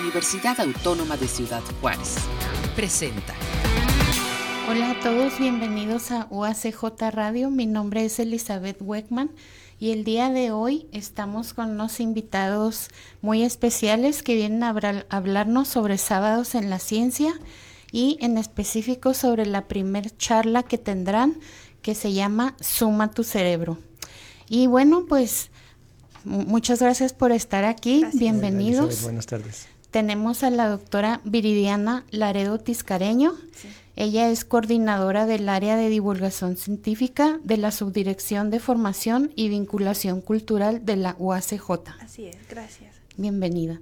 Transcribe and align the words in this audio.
Universidad 0.00 0.60
Autónoma 0.60 1.16
de 1.16 1.28
Ciudad 1.28 1.62
Juárez. 1.80 2.16
Presenta. 2.74 3.34
Hola 4.68 4.90
a 4.90 5.00
todos, 5.00 5.38
bienvenidos 5.38 6.10
a 6.10 6.26
UACJ 6.30 7.10
Radio. 7.12 7.50
Mi 7.50 7.66
nombre 7.66 8.04
es 8.04 8.18
Elizabeth 8.18 8.78
Weckman 8.80 9.30
y 9.78 9.92
el 9.92 10.04
día 10.04 10.30
de 10.30 10.50
hoy 10.50 10.88
estamos 10.92 11.54
con 11.54 11.70
unos 11.70 12.00
invitados 12.00 12.88
muy 13.22 13.42
especiales 13.44 14.22
que 14.22 14.34
vienen 14.34 14.64
a 14.64 14.74
hablarnos 15.10 15.68
sobre 15.68 15.98
sábados 15.98 16.54
en 16.54 16.70
la 16.70 16.80
ciencia 16.80 17.32
y 17.92 18.18
en 18.20 18.36
específico 18.36 19.14
sobre 19.14 19.46
la 19.46 19.68
primer 19.68 20.16
charla 20.16 20.64
que 20.64 20.78
tendrán 20.78 21.38
que 21.82 21.94
se 21.94 22.12
llama 22.12 22.56
Suma 22.60 23.12
tu 23.12 23.22
cerebro. 23.22 23.78
Y 24.48 24.66
bueno, 24.66 25.06
pues 25.08 25.50
muchas 26.24 26.80
gracias 26.80 27.12
por 27.12 27.30
estar 27.30 27.64
aquí. 27.64 28.04
Bienvenidos. 28.14 29.02
buenas 29.02 29.26
tardes. 29.26 29.68
Tenemos 29.94 30.42
a 30.42 30.50
la 30.50 30.68
doctora 30.68 31.20
Viridiana 31.22 32.04
Laredo 32.10 32.58
Tiscareño. 32.58 33.36
Ella 33.94 34.28
es 34.28 34.44
coordinadora 34.44 35.24
del 35.24 35.48
área 35.48 35.76
de 35.76 35.88
divulgación 35.88 36.56
científica 36.56 37.38
de 37.44 37.58
la 37.58 37.70
Subdirección 37.70 38.50
de 38.50 38.58
Formación 38.58 39.30
y 39.36 39.50
Vinculación 39.50 40.20
Cultural 40.20 40.84
de 40.84 40.96
la 40.96 41.14
UACJ. 41.16 41.70
Así 42.00 42.26
es, 42.26 42.36
gracias. 42.50 42.96
Bienvenida. 43.16 43.80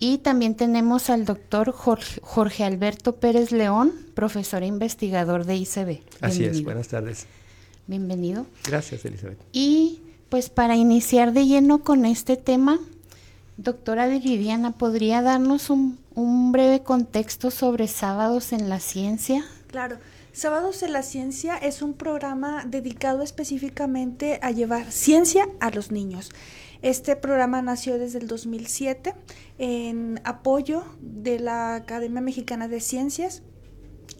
Y 0.00 0.18
también 0.18 0.56
tenemos 0.56 1.10
al 1.10 1.26
doctor 1.26 1.70
Jorge, 1.70 2.64
Alberto 2.64 3.14
Pérez 3.14 3.52
León, 3.52 3.92
profesor 4.14 4.64
e 4.64 4.66
investigador 4.66 5.44
de 5.44 5.58
ICB. 5.58 6.00
Así 6.22 6.44
es, 6.44 6.64
buenas 6.64 6.88
tardes. 6.88 7.26
Bienvenido. 7.86 8.46
Gracias, 8.64 9.04
Elizabeth. 9.04 9.38
Y 9.52 10.00
pues 10.28 10.50
para 10.50 10.74
iniciar 10.74 11.32
de 11.32 11.46
lleno 11.46 11.84
con 11.84 12.04
este 12.04 12.36
tema, 12.36 12.80
doctora 13.56 14.06
Viridiana, 14.06 14.72
¿podría 14.72 15.22
darnos 15.22 15.70
un, 15.70 15.98
breve 16.52 16.82
contexto 16.82 17.50
sobre 17.50 17.88
Sábados 17.88 18.52
en 18.52 18.68
la 18.68 18.80
Ciencia? 18.80 19.44
Claro. 19.68 19.98
Sábados 20.32 20.82
en 20.82 20.94
la 20.94 21.02
Ciencia 21.02 21.58
es 21.58 21.82
un 21.82 21.92
programa 21.92 22.64
dedicado 22.66 23.22
específicamente 23.22 24.38
a 24.42 24.50
llevar 24.50 24.90
ciencia 24.90 25.46
a 25.60 25.70
los 25.70 25.90
niños. 25.90 26.30
Este 26.80 27.16
programa 27.16 27.60
nació 27.60 27.98
desde 27.98 28.18
el 28.18 28.28
2007 28.28 29.14
en 29.58 30.20
apoyo 30.24 30.84
de 31.00 31.38
la 31.38 31.74
Academia 31.74 32.22
Mexicana 32.22 32.66
de 32.66 32.80
Ciencias 32.80 33.42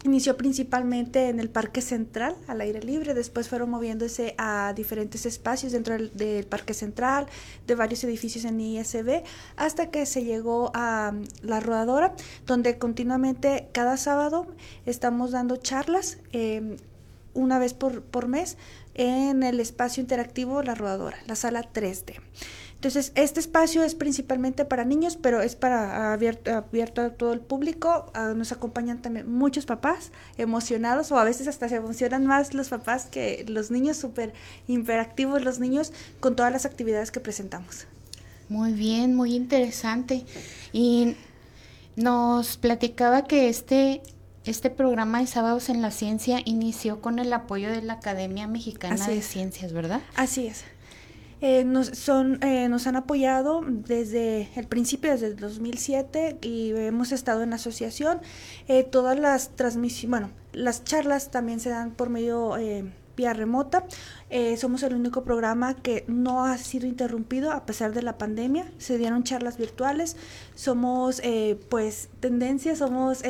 Inició 0.04 0.36
principalmente 0.36 1.28
en 1.28 1.38
el 1.38 1.48
Parque 1.48 1.80
Central, 1.80 2.34
al 2.48 2.60
aire 2.60 2.82
libre, 2.82 3.14
después 3.14 3.48
fueron 3.48 3.70
moviéndose 3.70 4.34
a 4.36 4.72
diferentes 4.74 5.26
espacios 5.26 5.72
dentro 5.72 5.96
del, 5.96 6.44
Parque 6.46 6.74
Central, 6.74 7.26
de 7.66 7.74
varios 7.74 8.02
edificios 8.04 8.44
en 8.44 8.60
ISB, 8.60 9.22
hasta 9.56 9.90
que 9.90 10.04
se 10.06 10.24
llegó 10.24 10.72
a 10.74 11.12
um, 11.14 11.24
la 11.42 11.60
rodadora, 11.60 12.14
donde 12.46 12.78
continuamente 12.78 13.68
cada 13.72 13.96
sábado 13.96 14.46
estamos 14.86 15.30
dando 15.30 15.56
charlas 15.56 16.18
em, 16.32 16.76
una 17.34 17.58
vez 17.58 17.72
por 17.72 18.28
mes 18.28 18.56
en 18.94 19.42
el 19.42 19.60
espacio 19.60 20.00
interactivo 20.00 20.62
La 20.62 20.74
Rodadora, 20.74 21.18
la 21.26 21.36
sala 21.36 21.72
3D. 21.72 22.20
Entonces, 22.82 23.12
este 23.14 23.38
espacio 23.38 23.84
es 23.84 23.94
principalmente 23.94 24.64
para 24.64 24.84
niños, 24.84 25.16
pero 25.16 25.40
es 25.40 25.54
para 25.54 26.12
abierto, 26.12 26.50
abierto 26.50 27.02
a 27.02 27.10
todo 27.10 27.32
el 27.32 27.38
público. 27.38 28.10
Ah, 28.12 28.32
nos 28.34 28.50
acompañan 28.50 29.00
también 29.00 29.32
muchos 29.32 29.66
papás 29.66 30.10
emocionados, 30.36 31.12
o 31.12 31.18
a 31.20 31.22
veces 31.22 31.46
hasta 31.46 31.68
se 31.68 31.76
emocionan 31.76 32.26
más 32.26 32.54
los 32.54 32.70
papás 32.70 33.06
que 33.06 33.44
los 33.46 33.70
niños, 33.70 33.98
súper 33.98 34.34
interactivos 34.66 35.44
los 35.44 35.60
niños 35.60 35.92
con 36.18 36.34
todas 36.34 36.50
las 36.50 36.66
actividades 36.66 37.12
que 37.12 37.20
presentamos. 37.20 37.86
Muy 38.48 38.72
bien, 38.72 39.14
muy 39.14 39.36
interesante. 39.36 40.24
Y 40.72 41.14
nos 41.94 42.56
platicaba 42.56 43.22
que 43.28 43.48
este 43.48 44.02
este 44.44 44.70
programa 44.70 45.20
de 45.20 45.28
Sábados 45.28 45.68
en 45.68 45.82
la 45.82 45.92
Ciencia 45.92 46.40
inició 46.44 47.00
con 47.00 47.20
el 47.20 47.32
apoyo 47.32 47.70
de 47.70 47.80
la 47.80 47.92
Academia 47.92 48.48
Mexicana 48.48 49.06
de 49.06 49.22
Ciencias, 49.22 49.72
¿verdad? 49.72 50.00
Así 50.16 50.48
es. 50.48 50.64
Eh, 51.42 51.64
nos, 51.64 51.88
son, 51.88 52.38
eh, 52.44 52.68
nos 52.68 52.86
han 52.86 52.94
apoyado 52.94 53.62
desde 53.66 54.48
el 54.54 54.68
principio, 54.68 55.10
desde 55.10 55.26
el 55.26 55.36
2007, 55.36 56.38
y 56.40 56.70
hemos 56.70 57.10
estado 57.10 57.42
en 57.42 57.52
asociación. 57.52 58.20
Eh, 58.68 58.84
todas 58.84 59.18
las 59.18 59.56
transmisiones, 59.56 60.10
bueno, 60.10 60.30
las 60.52 60.84
charlas 60.84 61.32
también 61.32 61.58
se 61.58 61.70
dan 61.70 61.90
por 61.90 62.10
medio 62.10 62.54
vía 63.16 63.32
remota. 63.34 63.84
somos 64.56 64.84
el 64.84 64.94
único 64.94 65.24
programa 65.24 65.74
que 65.74 66.04
no 66.06 66.44
ha 66.44 66.56
sido 66.58 66.86
interrumpido 66.86 67.50
a 67.50 67.66
pesar 67.66 67.92
de 67.92 68.02
la 68.02 68.18
pandemia. 68.18 68.70
Se 68.78 68.96
dieron 68.96 69.24
charlas 69.24 69.58
virtuales. 69.58 70.16
Somos, 70.54 71.20
pues, 71.68 72.08
tendencia, 72.20 72.76
somos 72.76 73.22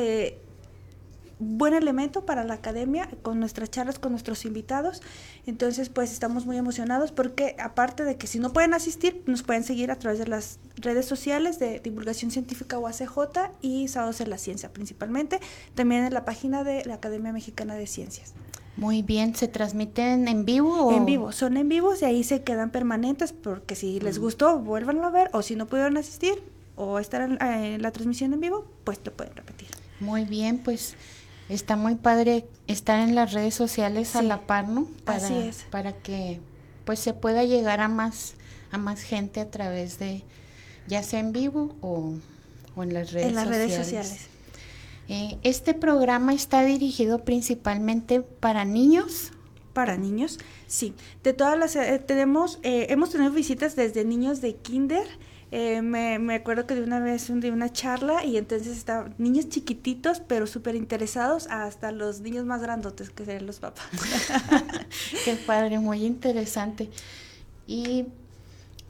buen 1.43 1.73
elemento 1.73 2.25
para 2.25 2.43
la 2.43 2.55
academia 2.55 3.09
con 3.21 3.39
nuestras 3.39 3.69
charlas 3.69 3.99
con 3.99 4.11
nuestros 4.11 4.45
invitados. 4.45 5.01
Entonces, 5.45 5.89
pues 5.89 6.11
estamos 6.11 6.45
muy 6.45 6.57
emocionados 6.57 7.11
porque 7.11 7.55
aparte 7.59 8.03
de 8.03 8.17
que 8.17 8.27
si 8.27 8.39
no 8.39 8.53
pueden 8.53 8.73
asistir, 8.73 9.21
nos 9.25 9.43
pueden 9.43 9.63
seguir 9.63 9.91
a 9.91 9.95
través 9.97 10.19
de 10.19 10.27
las 10.27 10.59
redes 10.75 11.05
sociales 11.05 11.59
de 11.59 11.79
divulgación 11.79 12.31
científica 12.31 12.77
UACJ 12.79 13.51
y 13.61 13.87
Sábados 13.87 14.21
en 14.21 14.29
la 14.29 14.37
Ciencia 14.37 14.71
principalmente, 14.71 15.39
también 15.75 16.03
en 16.03 16.13
la 16.13 16.25
página 16.25 16.63
de 16.63 16.83
la 16.85 16.95
Academia 16.95 17.33
Mexicana 17.33 17.75
de 17.75 17.87
Ciencias. 17.87 18.33
Muy 18.75 19.03
bien, 19.03 19.35
¿se 19.35 19.47
transmiten 19.47 20.27
en 20.27 20.45
vivo? 20.45 20.91
En 20.93 21.05
vivo, 21.05 21.31
son 21.31 21.57
en 21.57 21.69
vivos 21.69 22.01
y 22.01 22.05
ahí 22.05 22.23
se 22.23 22.43
quedan 22.43 22.71
permanentes 22.71 23.31
porque 23.31 23.75
si 23.75 23.99
les 23.99 24.17
gustó, 24.17 24.57
vuelvan 24.59 25.03
a 25.03 25.11
ver 25.11 25.29
o 25.33 25.43
si 25.43 25.55
no 25.55 25.67
pudieron 25.67 25.95
asistir 25.97 26.41
o 26.75 26.97
estar 26.97 27.21
en, 27.21 27.39
en 27.41 27.81
la 27.83 27.91
transmisión 27.91 28.33
en 28.33 28.39
vivo, 28.39 28.65
pues 28.83 28.99
lo 29.05 29.13
pueden 29.13 29.35
repetir. 29.35 29.67
Muy 29.99 30.25
bien, 30.25 30.57
pues 30.57 30.95
Está 31.49 31.75
muy 31.75 31.95
padre 31.95 32.45
estar 32.67 32.99
en 32.99 33.15
las 33.15 33.33
redes 33.33 33.53
sociales 33.53 34.15
a 34.15 34.21
la 34.21 34.41
par, 34.47 34.67
¿no? 34.67 34.87
Para, 35.03 35.17
Así 35.17 35.33
es. 35.33 35.65
Para 35.69 35.93
que 35.93 36.39
pues 36.85 36.99
se 36.99 37.13
pueda 37.13 37.43
llegar 37.43 37.79
a 37.79 37.87
más, 37.87 38.35
a 38.71 38.77
más 38.77 39.01
gente 39.01 39.39
a 39.39 39.49
través 39.49 39.99
de, 39.99 40.23
ya 40.87 41.03
sea 41.03 41.19
en 41.19 41.31
vivo 41.31 41.75
o, 41.81 42.13
en 42.81 42.93
las 42.93 43.11
redes 43.11 43.27
sociales. 43.27 43.27
En 43.27 43.35
las 43.35 43.47
redes 43.47 43.75
sociales. 43.75 44.27
Eh, 45.09 45.37
este 45.43 45.73
programa 45.73 46.33
está 46.33 46.63
dirigido 46.63 47.23
principalmente 47.23 48.21
para 48.21 48.65
niños. 48.65 49.31
Para 49.73 49.97
niños, 49.97 50.39
sí. 50.67 50.93
De 51.23 51.33
todas 51.33 51.57
las, 51.57 51.75
eh, 51.75 51.99
tenemos, 52.05 52.59
eh, 52.63 52.87
hemos 52.89 53.09
tenido 53.09 53.31
visitas 53.31 53.75
desde 53.75 54.05
niños 54.05 54.39
de 54.39 54.55
kinder, 54.55 55.07
eh, 55.55 55.83
me, 55.83 56.17
me, 56.17 56.33
acuerdo 56.33 56.65
que 56.65 56.73
de 56.73 56.81
una 56.81 56.99
vez 56.99 57.27
de 57.31 57.51
una 57.51 57.71
charla 57.71 58.25
y 58.25 58.37
entonces 58.37 58.75
estaban 58.75 59.13
niños 59.19 59.49
chiquititos 59.49 60.19
pero 60.19 60.47
súper 60.47 60.73
interesados 60.73 61.45
hasta 61.45 61.91
los 61.91 62.21
niños 62.21 62.43
más 62.43 62.63
grandotes 62.63 63.11
que 63.11 63.23
serían 63.23 63.45
los 63.45 63.59
papás. 63.59 63.85
Qué 65.25 65.35
padre, 65.35 65.77
muy 65.77 66.05
interesante. 66.05 66.89
Y 67.67 68.07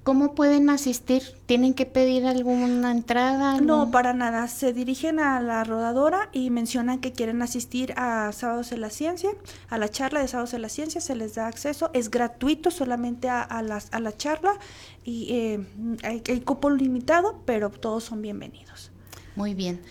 ¿Cómo 0.03 0.35
pueden 0.35 0.69
asistir? 0.69 1.23
¿Tienen 1.45 1.73
que 1.73 1.85
pedir 1.85 2.25
alguna 2.25 2.91
entrada? 2.91 3.61
No, 3.61 3.89
para 3.89 4.13
nada. 4.13 4.49
Se 4.49 4.73
dirigen 4.73 5.21
a 5.21 5.39
la 5.39 5.63
rodadora 5.63 6.29
y 6.33 6.49
mencionan 6.49 6.99
que 6.99 7.13
quieren 7.13 7.41
asistir 7.41 7.93
a 7.95 8.29
Sábados 8.33 8.69
de 8.69 8.77
la 8.77 8.89
Ciencia, 8.89 9.29
a 9.69 9.77
la 9.77 9.87
charla 9.87 10.19
de 10.19 10.27
Sábados 10.27 10.51
de 10.51 10.59
la 10.59 10.67
Ciencia, 10.67 10.99
se 10.99 11.15
les 11.15 11.35
da 11.35 11.47
acceso. 11.47 11.89
Es 11.93 12.11
gratuito 12.11 12.69
solamente 12.69 13.29
a, 13.29 13.43
a, 13.43 13.59
a 13.59 13.99
la 14.01 14.17
charla 14.17 14.59
y 15.05 15.27
eh, 15.31 15.67
hay, 16.03 16.21
hay 16.27 16.41
cupo 16.41 16.69
limitado, 16.69 17.41
pero 17.45 17.69
todos 17.69 18.03
son 18.03 18.21
bienvenidos. 18.21 18.91
Muy 19.37 19.53
bien. 19.53 19.81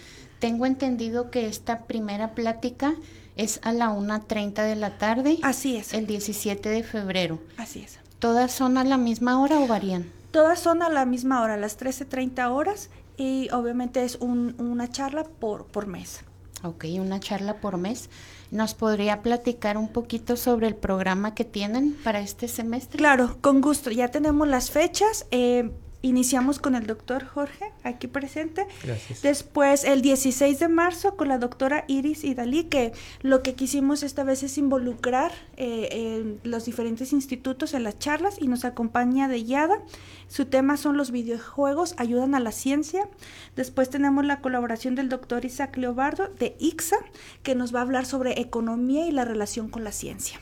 Tengo 0.40 0.66
entendido 0.66 1.30
que 1.30 1.46
esta 1.46 1.84
primera 1.84 2.34
plática 2.34 2.96
es 3.36 3.60
a 3.62 3.72
la 3.72 3.88
1.30 3.88 4.62
de 4.62 4.76
la 4.76 4.98
tarde. 4.98 5.38
Así 5.42 5.76
es. 5.76 5.94
El 5.94 6.06
17 6.06 6.68
de 6.68 6.82
febrero. 6.82 7.38
Así 7.56 7.80
es. 7.80 8.01
¿Todas 8.22 8.52
son 8.52 8.78
a 8.78 8.84
la 8.84 8.98
misma 8.98 9.42
hora 9.42 9.58
o 9.58 9.66
varían? 9.66 10.08
Todas 10.30 10.60
son 10.60 10.84
a 10.84 10.88
la 10.88 11.04
misma 11.04 11.42
hora, 11.42 11.56
las 11.56 11.76
13.30 11.76 12.52
horas 12.52 12.88
y 13.16 13.48
obviamente 13.50 14.04
es 14.04 14.14
una 14.20 14.88
charla 14.88 15.24
por, 15.24 15.66
por 15.66 15.88
mes. 15.88 16.20
Ok, 16.62 16.84
una 17.00 17.18
charla 17.18 17.60
por 17.60 17.78
mes. 17.78 18.10
¿Nos 18.52 18.74
podría 18.74 19.22
platicar 19.22 19.76
un 19.76 19.88
poquito 19.88 20.36
sobre 20.36 20.68
el 20.68 20.76
programa 20.76 21.34
que 21.34 21.44
tienen 21.44 21.96
para 22.04 22.20
este 22.20 22.46
semestre? 22.46 22.96
Claro, 22.96 23.38
con 23.40 23.60
gusto. 23.60 23.90
Ya 23.90 24.06
tenemos 24.12 24.46
las 24.46 24.70
fechas. 24.70 25.26
Eh, 25.32 25.72
iniciamos 26.02 26.58
con 26.58 26.74
el 26.74 26.86
doctor 26.86 27.24
Jorge, 27.24 27.72
aquí 27.84 28.08
presente. 28.08 28.66
Gracias. 28.82 29.22
Después, 29.22 29.84
el 29.84 30.02
16 30.02 30.58
de 30.58 30.68
marzo, 30.68 31.16
con 31.16 31.28
la 31.28 31.38
doctora 31.38 31.84
Iris 31.88 32.24
Idalí, 32.24 32.64
que 32.64 32.92
lo 33.22 33.42
que 33.42 33.54
quisimos 33.54 34.02
esta 34.02 34.24
vez 34.24 34.42
es 34.42 34.58
involucrar 34.58 35.32
eh, 35.56 36.38
los 36.42 36.64
diferentes 36.64 37.12
institutos 37.12 37.74
en 37.74 37.84
las 37.84 37.98
charlas 37.98 38.36
y 38.40 38.48
nos 38.48 38.64
acompaña 38.64 39.28
de 39.28 39.44
Yada. 39.44 39.80
Su 40.28 40.46
tema 40.46 40.76
son 40.76 40.96
los 40.96 41.10
videojuegos, 41.10 41.94
ayudan 41.98 42.34
a 42.34 42.40
la 42.40 42.52
ciencia. 42.52 43.08
Después 43.56 43.90
tenemos 43.90 44.24
la 44.24 44.40
colaboración 44.40 44.94
del 44.94 45.08
doctor 45.08 45.44
Isaac 45.44 45.76
Leobardo 45.76 46.28
de 46.28 46.56
IXA, 46.58 46.96
que 47.42 47.54
nos 47.54 47.74
va 47.74 47.80
a 47.80 47.82
hablar 47.82 48.06
sobre 48.06 48.40
economía 48.40 49.06
y 49.06 49.12
la 49.12 49.24
relación 49.24 49.68
con 49.68 49.84
la 49.84 49.92
ciencia. 49.92 50.40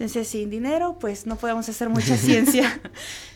Entonces, 0.00 0.28
sin 0.28 0.48
dinero, 0.48 0.96
pues 0.98 1.26
no 1.26 1.36
podemos 1.36 1.68
hacer 1.68 1.90
mucha 1.90 2.16
ciencia. 2.16 2.80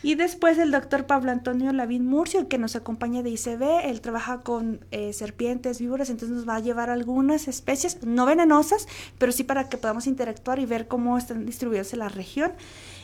y 0.01 0.15
después 0.15 0.57
el 0.57 0.71
doctor 0.71 1.05
Pablo 1.05 1.29
Antonio 1.29 1.71
Lavín 1.71 2.07
Murcio, 2.07 2.47
que 2.47 2.57
nos 2.57 2.75
acompaña 2.75 3.21
de 3.21 3.29
ICB, 3.29 3.85
él 3.85 4.01
trabaja 4.01 4.39
con 4.39 4.83
eh, 4.89 5.13
serpientes, 5.13 5.79
víboras, 5.79 6.09
entonces 6.09 6.35
nos 6.35 6.49
va 6.49 6.55
a 6.55 6.59
llevar 6.59 6.89
algunas 6.89 7.47
especies, 7.47 8.03
no 8.03 8.25
venenosas, 8.25 8.87
pero 9.19 9.31
sí 9.31 9.43
para 9.43 9.69
que 9.69 9.77
podamos 9.77 10.07
interactuar 10.07 10.57
y 10.57 10.65
ver 10.65 10.87
cómo 10.87 11.19
están 11.19 11.45
distribuidas 11.45 11.93
en 11.93 11.99
la 11.99 12.09
región. 12.09 12.51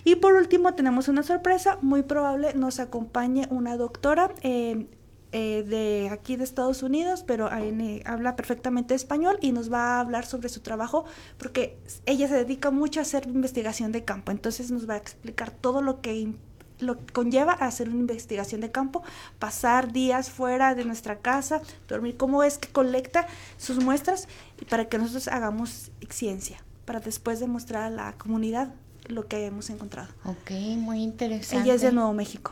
Y 0.03 0.15
por 0.15 0.33
último, 0.33 0.73
tenemos 0.73 1.07
una 1.07 1.21
sorpresa, 1.21 1.77
muy 1.83 2.01
probable 2.01 2.55
nos 2.55 2.79
acompañe 2.79 3.45
una 3.51 3.77
doctora. 3.77 4.33
Eh, 4.41 4.87
eh, 5.33 5.63
de 5.63 6.09
aquí 6.11 6.35
de 6.35 6.43
Estados 6.43 6.83
Unidos, 6.83 7.23
pero 7.25 7.49
eh, 7.51 8.03
habla 8.05 8.35
perfectamente 8.35 8.95
español 8.95 9.37
y 9.41 9.53
nos 9.53 9.71
va 9.71 9.95
a 9.95 9.99
hablar 10.01 10.25
sobre 10.25 10.49
su 10.49 10.59
trabajo 10.59 11.05
porque 11.37 11.77
ella 12.05 12.27
se 12.27 12.35
dedica 12.35 12.69
mucho 12.69 12.99
a 12.99 13.03
hacer 13.03 13.27
investigación 13.27 13.93
de 13.93 14.03
campo, 14.03 14.31
entonces 14.31 14.71
nos 14.71 14.89
va 14.89 14.95
a 14.95 14.97
explicar 14.97 15.51
todo 15.51 15.81
lo 15.81 16.01
que 16.01 16.33
lo 16.79 16.97
conlleva 17.13 17.53
a 17.53 17.67
hacer 17.67 17.87
una 17.87 17.99
investigación 17.99 18.59
de 18.59 18.71
campo, 18.71 19.03
pasar 19.39 19.93
días 19.93 20.29
fuera 20.29 20.75
de 20.75 20.83
nuestra 20.83 21.19
casa, 21.19 21.61
dormir, 21.87 22.17
cómo 22.17 22.43
es 22.43 22.57
que 22.57 22.67
colecta 22.67 23.27
sus 23.57 23.81
muestras 23.81 24.27
y 24.59 24.65
para 24.65 24.89
que 24.89 24.97
nosotros 24.97 25.27
hagamos 25.29 25.91
ciencia, 26.09 26.61
para 26.85 26.99
después 26.99 27.39
demostrar 27.39 27.83
a 27.83 27.89
la 27.89 28.13
comunidad 28.13 28.73
lo 29.07 29.27
que 29.27 29.45
hemos 29.45 29.69
encontrado. 29.69 30.09
Ok, 30.25 30.51
muy 30.77 31.01
interesante. 31.01 31.63
Ella 31.63 31.75
es 31.75 31.81
de 31.81 31.91
Nuevo 31.91 32.13
México. 32.13 32.51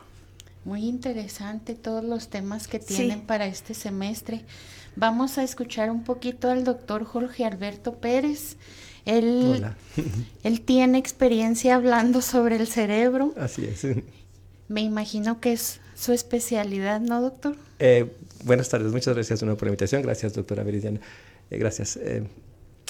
Muy 0.66 0.86
interesante 0.86 1.76
todos 1.76 2.04
los 2.04 2.28
temas 2.28 2.68
que 2.68 2.80
tienen 2.80 3.22
para 3.22 3.48
este 3.48 3.74
semestre. 3.74 4.44
Vamos 4.96 5.38
a 5.38 5.44
escuchar 5.44 5.90
un 5.90 6.04
poquito 6.04 6.50
al 6.50 6.64
doctor 6.64 7.06
Jorge 7.06 7.46
Alberto 7.46 7.94
Pérez. 7.96 8.58
Él, 9.06 9.66
él 10.44 10.62
tiene 10.62 10.98
experiencia 10.98 11.76
hablando 11.76 12.22
sobre 12.22 12.58
el 12.58 12.68
cerebro. 12.68 13.34
Así 13.38 13.66
es. 13.66 13.86
Me 14.68 14.82
imagino 14.82 15.40
que 15.40 15.54
es 15.54 15.80
su 15.96 16.12
especialidad, 16.12 17.00
¿no, 17.00 17.22
doctor? 17.22 17.56
Eh, 17.80 18.12
buenas 18.44 18.70
tardes, 18.70 18.92
muchas 18.92 19.16
gracias 19.16 19.40
por 19.40 19.64
la 19.64 19.70
invitación. 19.70 20.02
Gracias, 20.02 20.34
doctora 20.34 20.64
Viridiana. 20.64 21.00
Eh, 21.50 21.58
gracias. 21.58 21.98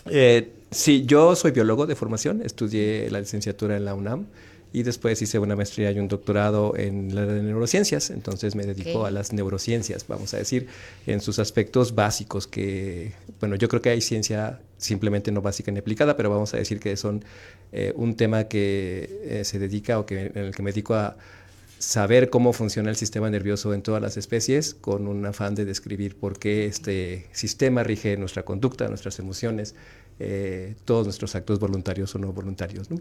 Eh, 0.07 0.53
sí, 0.71 1.05
yo 1.05 1.35
soy 1.35 1.51
biólogo 1.51 1.85
de 1.85 1.95
formación, 1.95 2.41
estudié 2.41 3.09
la 3.11 3.19
licenciatura 3.19 3.77
en 3.77 3.85
la 3.85 3.93
UNAM 3.93 4.25
y 4.71 4.83
después 4.83 5.21
hice 5.21 5.39
una 5.39 5.55
maestría 5.55 5.91
y 5.91 5.99
un 5.99 6.07
doctorado 6.07 6.75
en 6.77 7.15
la 7.15 7.25
de 7.25 7.41
neurociencias, 7.41 8.11
entonces 8.11 8.55
me 8.55 8.63
dedico 8.63 9.05
a 9.05 9.11
las 9.11 9.33
neurociencias, 9.33 10.05
vamos 10.07 10.33
a 10.33 10.37
decir, 10.37 10.67
en 11.07 11.21
sus 11.21 11.39
aspectos 11.39 11.95
básicos 11.95 12.45
que, 12.47 13.13
bueno, 13.39 13.55
yo 13.55 13.67
creo 13.67 13.81
que 13.81 13.89
hay 13.89 14.01
ciencia 14.01 14.59
simplemente 14.77 15.31
no 15.31 15.41
básica 15.41 15.71
ni 15.71 15.79
aplicada, 15.79 16.15
pero 16.15 16.29
vamos 16.29 16.53
a 16.53 16.57
decir 16.57 16.79
que 16.79 16.95
son 16.97 17.23
eh, 17.71 17.93
un 17.95 18.15
tema 18.15 18.45
que 18.45 19.21
eh, 19.23 19.43
se 19.43 19.59
dedica 19.59 19.99
o 19.99 20.05
que, 20.05 20.27
en 20.27 20.37
el 20.37 20.55
que 20.55 20.61
me 20.61 20.71
dedico 20.71 20.93
a 20.93 21.17
saber 21.79 22.29
cómo 22.29 22.53
funciona 22.53 22.89
el 22.89 22.95
sistema 22.95 23.29
nervioso 23.29 23.73
en 23.73 23.81
todas 23.81 24.01
las 24.01 24.17
especies 24.17 24.73
con 24.73 25.07
un 25.07 25.25
afán 25.25 25.55
de 25.55 25.65
describir 25.65 26.15
por 26.15 26.37
qué 26.37 26.65
este 26.65 27.27
sistema 27.31 27.83
rige 27.83 28.17
nuestra 28.17 28.43
conducta, 28.43 28.87
nuestras 28.87 29.17
emociones, 29.19 29.75
eh, 30.19 30.75
todos 30.85 31.05
nuestros 31.05 31.35
actos 31.35 31.59
voluntarios 31.59 32.13
o 32.15 32.19
no 32.19 32.33
voluntarios. 32.33 32.91
¿no? 32.91 32.99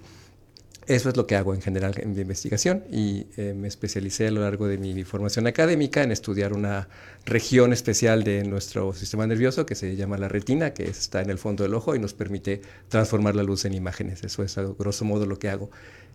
Eso 0.89 1.11
es 1.11 1.19
lo 1.19 1.27
que 1.27 1.37
hago 1.37 1.53
en 1.53 1.61
general 1.61 1.93
en 1.99 2.15
mi 2.15 2.23
investigación 2.23 2.83
y 2.91 3.27
eh, 3.37 3.53
me 3.55 3.69
especialicé 3.69 4.29
a 4.29 4.31
lo 4.31 4.41
largo 4.41 4.69
de 4.69 4.79
mi 4.79 5.05
formación 5.05 5.47
académica 5.47 6.03
en 6.03 6.11
estudiar 6.11 6.55
una 6.55 6.89
región 7.27 7.75
especial 7.75 8.25
de 8.25 8.43
nuestro 8.45 8.95
sistema 8.95 9.27
nervioso 9.27 9.67
que 9.67 9.75
se 9.75 9.97
llama 9.97 10.17
la 10.17 10.29
retina, 10.29 10.73
que 10.73 10.85
está 10.85 11.21
en 11.21 11.29
el 11.29 11.37
fondo 11.37 11.63
del 11.63 11.75
ojo 11.75 11.95
y 11.95 11.99
nos 11.99 12.15
permite 12.15 12.63
transformar 12.89 13.37
la 13.37 13.43
luz 13.43 13.67
en 13.67 13.75
imágenes. 13.75 14.25
Eso 14.25 14.43
es 14.43 14.57
a 14.57 14.63
grosso 14.63 15.05
modo 15.05 15.27
lo 15.27 15.39
que 15.39 15.51
hago 15.51 15.71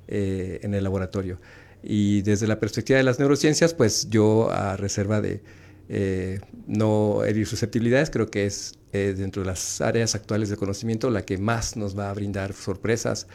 eh, 0.08 0.60
en 0.64 0.74
el 0.74 0.84
laboratorio. 0.84 1.40
Y 1.84 2.24
desde 2.24 2.48
la 2.48 2.60
perspectiva 2.60 2.98
de 2.98 3.04
las 3.04 3.20
neurociencias, 3.20 3.75
pues 3.75 4.10
yo 4.10 4.50
a 4.50 4.75
reserva 4.75 5.22
de 5.22 5.44
eh, 5.88 6.40
no 6.66 7.24
herir 7.24 7.46
susceptibilidades, 7.46 8.10
creo 8.10 8.31
que 8.31 8.48
es 8.48 8.80
dentro 8.92 9.42
de 9.42 9.48
las 9.48 9.81
áreas 9.81 10.14
actuales 10.14 10.50
de 10.50 10.56
conocimiento 10.56 11.10
la 11.10 11.25
que 11.25 11.40
más 11.40 11.78
nos 11.78 11.98
va 11.98 12.12
a 12.12 12.14
brindar 12.14 12.54
sorpresas 12.54 13.25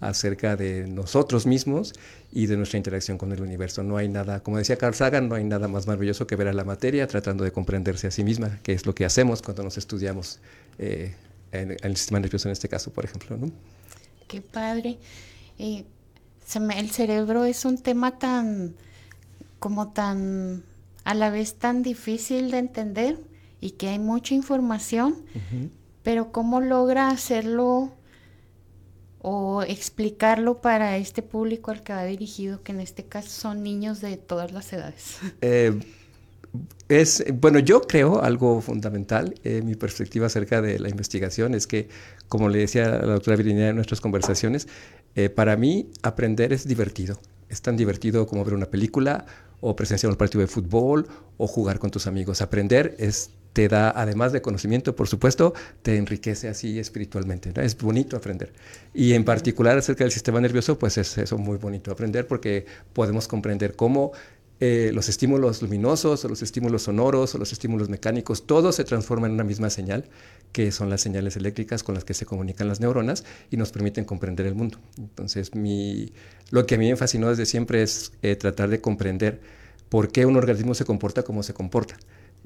acerca 0.00 0.56
de 0.56 0.86
nosotros 0.86 1.46
mismos 1.46 1.94
y 2.32 2.46
de 2.46 2.56
nuestra 2.56 2.76
interacción 2.76 3.18
con 3.18 3.32
el 3.32 3.40
universo. 3.40 3.82
No 3.82 3.96
hay 3.96 4.08
nada, 4.08 4.42
como 4.42 4.58
decía 4.58 4.76
Carl 4.76 4.94
Sagan, 4.94 5.28
no 5.28 5.34
hay 5.34 5.44
nada 5.44 5.68
más 5.68 5.86
maravilloso 5.86 6.26
que 6.26 6.36
ver 6.36 6.48
a 6.48 6.52
la 6.52 6.64
materia 6.64 7.06
tratando 7.06 7.44
de 7.44 7.52
comprenderse 7.52 8.06
a 8.06 8.10
sí 8.10 8.24
misma, 8.24 8.58
que 8.62 8.72
es 8.72 8.86
lo 8.86 8.94
que 8.94 9.04
hacemos 9.04 9.42
cuando 9.42 9.62
nos 9.62 9.78
estudiamos 9.78 10.40
eh, 10.78 11.14
en, 11.52 11.76
el 11.82 11.96
sistema 11.96 12.20
nervioso 12.20 12.48
en 12.48 12.52
este 12.52 12.68
caso, 12.68 12.92
por 12.92 13.04
ejemplo. 13.04 13.36
¿no? 13.36 13.50
Qué 14.26 14.40
padre. 14.40 14.98
Eh, 15.58 15.84
el 16.76 16.90
cerebro 16.90 17.44
es 17.44 17.64
un 17.64 17.78
tema 17.78 18.18
tan, 18.18 18.74
como 19.58 19.92
tan, 19.92 20.62
a 21.04 21.14
la 21.14 21.30
vez 21.30 21.56
tan 21.56 21.82
difícil 21.82 22.50
de 22.50 22.58
entender 22.58 23.18
y 23.60 23.72
que 23.72 23.88
hay 23.88 23.98
mucha 23.98 24.34
información, 24.34 25.16
pero 26.02 26.32
¿cómo 26.32 26.60
logra 26.60 27.08
hacerlo 27.08 27.92
o 29.20 29.62
explicarlo 29.62 30.60
para 30.60 30.96
este 30.96 31.22
público 31.22 31.70
al 31.70 31.82
que 31.82 31.92
va 31.92 32.04
dirigido, 32.04 32.62
que 32.62 32.72
en 32.72 32.80
este 32.80 33.04
caso 33.04 33.28
son 33.28 33.62
niños 33.62 34.00
de 34.00 34.16
todas 34.16 34.52
las 34.52 34.72
edades? 34.72 35.18
Eh, 35.40 35.78
es, 36.88 37.24
bueno, 37.34 37.58
yo 37.58 37.82
creo 37.82 38.22
algo 38.22 38.60
fundamental, 38.62 39.34
eh, 39.44 39.60
mi 39.62 39.74
perspectiva 39.74 40.26
acerca 40.26 40.62
de 40.62 40.78
la 40.78 40.88
investigación 40.88 41.54
es 41.54 41.66
que, 41.66 41.88
como 42.28 42.48
le 42.48 42.60
decía 42.60 42.88
la 42.88 43.12
doctora 43.12 43.36
Virginia 43.36 43.68
en 43.68 43.76
nuestras 43.76 44.00
conversaciones, 44.00 44.66
eh, 45.14 45.28
para 45.28 45.56
mí 45.56 45.90
aprender 46.02 46.52
es 46.52 46.66
divertido. 46.66 47.20
Es 47.50 47.60
tan 47.60 47.76
divertido 47.76 48.26
como 48.26 48.44
ver 48.44 48.54
una 48.54 48.66
película 48.66 49.26
o 49.60 49.76
presenciar 49.76 50.10
un 50.10 50.16
partido 50.16 50.40
de 50.40 50.46
fútbol 50.46 51.06
o 51.36 51.46
jugar 51.46 51.78
con 51.78 51.90
tus 51.90 52.06
amigos. 52.06 52.40
Aprender 52.40 52.94
es 52.98 53.30
te 53.58 53.66
da, 53.66 53.90
además 53.90 54.30
de 54.30 54.40
conocimiento, 54.40 54.94
por 54.94 55.08
supuesto, 55.08 55.52
te 55.82 55.96
enriquece 55.96 56.46
así 56.46 56.78
espiritualmente. 56.78 57.52
Es 57.60 57.76
bonito 57.76 58.16
aprender. 58.16 58.52
Y 58.94 59.14
en 59.14 59.24
particular 59.24 59.76
acerca 59.76 60.04
del 60.04 60.12
sistema 60.12 60.40
nervioso, 60.40 60.78
pues 60.78 60.96
es 60.96 61.18
eso 61.18 61.38
muy 61.38 61.58
bonito 61.58 61.90
aprender 61.90 62.28
porque 62.28 62.66
podemos 62.92 63.26
comprender 63.26 63.74
cómo 63.74 64.12
eh, 64.60 64.92
los 64.94 65.08
estímulos 65.08 65.60
luminosos 65.60 66.24
o 66.24 66.28
los 66.28 66.40
estímulos 66.40 66.82
sonoros 66.82 67.34
o 67.34 67.38
los 67.38 67.50
estímulos 67.50 67.88
mecánicos, 67.88 68.46
todo 68.46 68.70
se 68.70 68.84
transforma 68.84 69.26
en 69.26 69.32
una 69.32 69.42
misma 69.42 69.70
señal, 69.70 70.04
que 70.52 70.70
son 70.70 70.88
las 70.88 71.00
señales 71.00 71.36
eléctricas 71.36 71.82
con 71.82 71.96
las 71.96 72.04
que 72.04 72.14
se 72.14 72.26
comunican 72.26 72.68
las 72.68 72.78
neuronas 72.78 73.24
y 73.50 73.56
nos 73.56 73.72
permiten 73.72 74.04
comprender 74.04 74.46
el 74.46 74.54
mundo. 74.54 74.78
Entonces, 74.98 75.56
mi, 75.56 76.12
lo 76.52 76.64
que 76.64 76.76
a 76.76 76.78
mí 76.78 76.88
me 76.88 76.96
fascinó 76.96 77.28
desde 77.28 77.44
siempre 77.44 77.82
es 77.82 78.12
eh, 78.22 78.36
tratar 78.36 78.68
de 78.68 78.80
comprender 78.80 79.40
por 79.88 80.12
qué 80.12 80.26
un 80.26 80.36
organismo 80.36 80.74
se 80.74 80.84
comporta 80.84 81.24
como 81.24 81.42
se 81.42 81.54
comporta. 81.54 81.96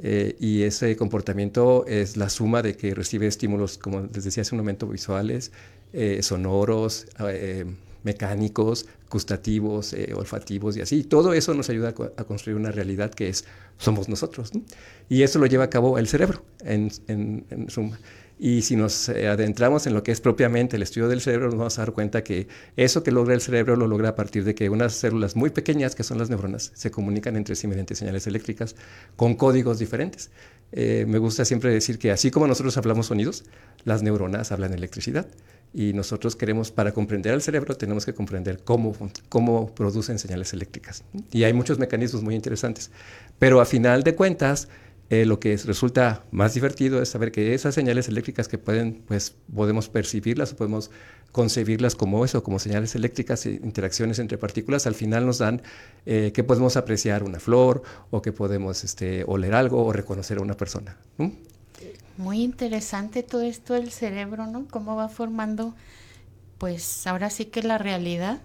Eh, 0.05 0.35
y 0.41 0.65
ese 0.65 0.97
comportamiento 0.97 1.87
es 1.87 2.17
la 2.17 2.29
suma 2.29 2.61
de 2.61 2.77
que 2.77 2.93
recibe 2.93 3.29
estímulos, 3.29 3.79
como 3.79 4.01
les 4.13 4.25
decía 4.25 4.41
hace 4.41 4.55
un 4.55 4.59
momento, 4.59 4.89
visuales, 4.89 5.53
eh, 5.93 6.21
sonoros, 6.23 7.06
eh, 7.21 7.65
mecánicos, 8.03 8.87
gustativos, 9.09 9.94
olfativos 10.15 10.77
y 10.77 10.81
así. 10.81 11.05
Todo 11.05 11.32
eso 11.35 11.55
nos 11.55 11.71
ayuda 11.71 11.94
a, 12.17 12.25
construir 12.25 12.56
una 12.56 12.73
realidad 12.73 13.15
que 13.15 13.29
es 13.29 13.44
somos 13.79 14.09
nosotros. 14.09 14.51
Y 15.09 15.23
eso 15.23 15.39
lo 15.39 15.47
lleva 15.47 15.65
a 15.65 15.71
cabo 15.71 15.99
el 15.99 16.09
cerebro, 16.09 16.43
en, 16.65 16.91
en, 17.06 17.44
en 17.51 17.71
suma. 17.71 17.99
Y 18.44 18.63
si 18.63 18.75
nos 18.75 19.08
eh, 19.08 19.29
adentramos 19.29 19.87
en 19.87 19.94
lo 19.94 20.03
que 20.03 20.11
es 20.11 20.20
propiamente 20.20 20.75
el 20.75 20.82
estudio 20.82 21.06
del 21.06 21.20
cerebro, 21.20 21.46
nos 21.46 21.56
vamos 21.56 21.79
a 21.79 21.82
dar 21.82 21.93
cuenta 21.93 22.25
que 22.25 22.49
eso 22.77 23.05
que 23.05 23.13
logra 23.13 23.34
el 23.34 23.41
cerebro 23.41 23.77
lo 23.77 23.87
logra 23.87 24.08
a 24.08 24.15
partir 24.17 24.43
de 24.43 24.56
que 24.56 24.69
unas 24.69 24.94
células 24.94 25.37
muy 25.37 25.51
pequeñas, 25.51 25.94
que 25.94 26.03
son 26.03 26.19
las 26.19 26.29
neuronas, 26.29 26.72
se 26.75 26.91
comunican 26.91 27.37
entre 27.37 27.55
sí 27.55 27.69
mediante 27.69 27.94
señales 27.94 28.27
eléctricas 28.27 28.75
con 29.15 29.37
códigos 29.37 29.79
diferentes. 29.79 30.32
Eh, 30.72 31.05
me 31.06 31.19
gusta 31.19 31.44
siempre 31.44 31.70
decir 31.70 32.01
que 32.01 32.11
así 32.11 32.32
como 32.32 32.49
nosotros 32.49 32.77
hablamos 32.77 33.06
sonidos, 33.06 33.44
las 33.84 34.03
neuronas 34.03 34.51
hablan 34.51 34.75
electricidad. 34.75 35.29
Y 35.72 35.93
nosotros 35.93 36.34
queremos, 36.34 36.72
para 36.72 36.91
comprender 36.91 37.32
al 37.32 37.43
cerebro, 37.43 37.77
tenemos 37.77 38.05
que 38.05 38.13
comprender 38.13 38.58
cómo, 38.65 38.93
cómo 39.29 39.72
producen 39.72 40.19
señales 40.19 40.53
eléctricas. 40.53 41.05
Y 41.31 41.44
hay 41.44 41.53
muchos 41.53 41.79
mecanismos 41.79 42.25
muy 42.25 42.34
interesantes. 42.34 42.91
Pero 43.39 43.61
a 43.61 43.65
final 43.67 44.03
de 44.03 44.17
cuentas, 44.17 44.69
eh, 45.13 45.27
lo 45.27 45.39
que 45.39 45.55
resulta 45.59 46.25
más 46.31 46.55
divertido 46.55 47.03
es 47.03 47.11
saber 47.11 47.33
que 47.33 47.53
esas 47.53 47.75
señales 47.75 48.09
eléctricas 48.09 48.49
que 48.49 48.57
pueden, 48.57 49.03
pues 49.07 49.37
podemos 49.55 49.91
percibirlas 49.91 50.55
o 50.55 50.57
podemos 50.57 50.91
concebirlas 51.33 51.95
como 51.95 52.25
eso, 52.25 52.43
como 52.43 52.59
señales 52.59 52.95
eléctricas, 52.95 53.45
e 53.45 53.61
interacciones 53.63 54.19
entre 54.19 54.39
partículas, 54.39 54.87
al 54.87 54.95
final 54.95 55.27
nos 55.27 55.37
dan 55.37 55.61
eh, 56.07 56.33
que 56.35 56.45
podemos 56.45 56.79
apreciar 56.79 57.25
una 57.25 57.41
flor 57.41 57.83
o 58.11 58.23
que 58.23 58.33
podemos 58.33 58.85
este, 58.85 59.25
oler 59.27 59.53
algo 59.53 59.85
o 59.85 59.93
reconocer 59.93 60.39
a 60.39 60.41
una 60.41 60.57
persona. 60.57 60.97
Muy 62.17 62.41
interesante 62.41 63.23
todo 63.23 63.43
esto 63.43 63.75
del 63.75 63.91
cerebro, 63.91 64.47
¿no? 64.47 64.67
Cómo 64.71 64.97
va 64.97 65.11
formando, 65.11 65.75
pues 66.57 67.07
ahora 67.07 67.29
sí 67.29 67.45
que 67.45 67.63
la 67.63 67.77
realidad. 67.77 68.41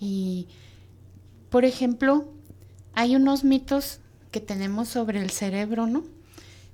Y, 0.00 0.48
por 1.50 1.66
ejemplo, 1.66 2.24
hay 2.94 3.16
unos 3.16 3.44
mitos 3.44 4.00
que 4.30 4.40
tenemos 4.40 4.88
sobre 4.88 5.20
el 5.20 5.30
cerebro, 5.30 5.86
¿no? 5.86 6.04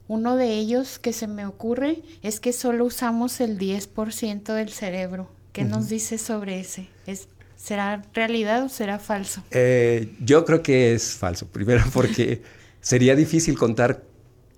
Uno 0.07 0.37
de 0.37 0.53
ellos 0.53 0.99
que 0.99 1.13
se 1.13 1.27
me 1.27 1.47
ocurre 1.47 2.03
es 2.23 2.41
que 2.41 2.53
solo 2.53 2.85
usamos 2.85 3.41
el 3.41 3.59
10% 3.59 4.53
del 4.53 4.69
cerebro 4.71 5.31
¿Qué 5.55 5.63
nos 5.63 5.89
dice 5.89 6.19
sobre 6.19 6.59
ese? 6.59 6.89
¿Es, 7.07 7.29
¿Será 7.57 8.03
realidad 8.13 8.65
o 8.65 8.69
será 8.69 8.99
falso? 8.99 9.41
Eh, 9.53 10.13
yo 10.19 10.45
creo 10.45 10.65
que 10.65 10.95
es 10.95 11.13
falso. 11.13 11.47
Primero 11.47 11.85
porque 11.93 12.43
sería 12.81 13.15
difícil 13.15 13.57
contar 13.57 14.03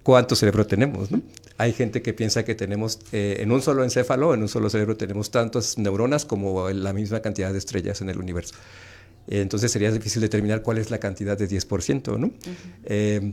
cuánto 0.02 0.34
cerebro 0.34 0.66
tenemos. 0.66 1.10
¿no? 1.10 1.20
Hay 1.58 1.74
gente 1.74 2.00
que 2.00 2.14
piensa 2.14 2.46
que 2.46 2.54
tenemos 2.54 2.98
eh, 3.12 3.36
en 3.40 3.52
un 3.52 3.60
solo 3.60 3.84
encéfalo, 3.84 4.32
en 4.32 4.40
un 4.40 4.48
solo 4.48 4.70
cerebro 4.70 4.96
tenemos 4.96 5.30
tantas 5.30 5.76
neuronas 5.76 6.24
como 6.24 6.70
la 6.70 6.94
misma 6.94 7.20
cantidad 7.20 7.52
de 7.52 7.58
estrellas 7.58 8.00
en 8.00 8.08
el 8.08 8.18
universo. 8.18 8.54
Entonces 9.28 9.71
sería 9.73 9.90
difícil 9.90 10.23
determinar 10.23 10.62
cuál 10.62 10.78
es 10.78 10.90
la 10.90 10.99
cantidad 10.99 11.37
de 11.37 11.49
10%. 11.49 12.18
¿no? 12.18 12.33
Eh, 12.85 13.33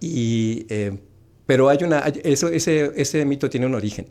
y, 0.00 0.66
pero 1.46 1.68
hay 1.68 1.78
una, 1.82 2.00
eso, 2.22 2.48
ese, 2.48 2.92
ese 2.96 3.24
mito 3.24 3.50
tiene 3.50 3.66
un 3.66 3.74
origen. 3.74 4.06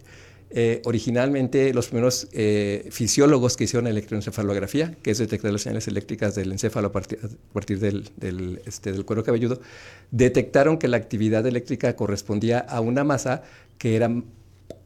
Eh, 0.52 0.82
originalmente 0.86 1.76
los 1.76 1.90
primeros 1.90 2.28
eh, 2.32 2.88
fisiólogos 2.90 3.56
que 3.56 3.66
hicieron 3.66 3.86
electroencefalografía, 3.86 4.96
que 5.04 5.12
es 5.12 5.20
detectar 5.20 5.52
las 5.52 5.62
señales 5.62 5.88
eléctricas 5.88 6.34
del 6.34 6.52
encéfalo 6.52 6.88
a 6.88 6.92
partir, 6.92 7.20
a 7.24 7.54
partir 7.54 7.80
del, 7.80 8.10
del, 8.18 8.60
este, 8.66 8.92
del, 8.92 9.06
cuero 9.06 9.24
cabelludo, 9.24 9.62
detectaron 10.10 10.80
que 10.80 10.88
la 10.88 10.98
actividad 10.98 11.46
eléctrica 11.46 11.96
correspondía 11.96 12.58
a 12.58 12.82
una 12.82 13.04
masa 13.04 13.44
que 13.78 13.96
era 13.96 14.12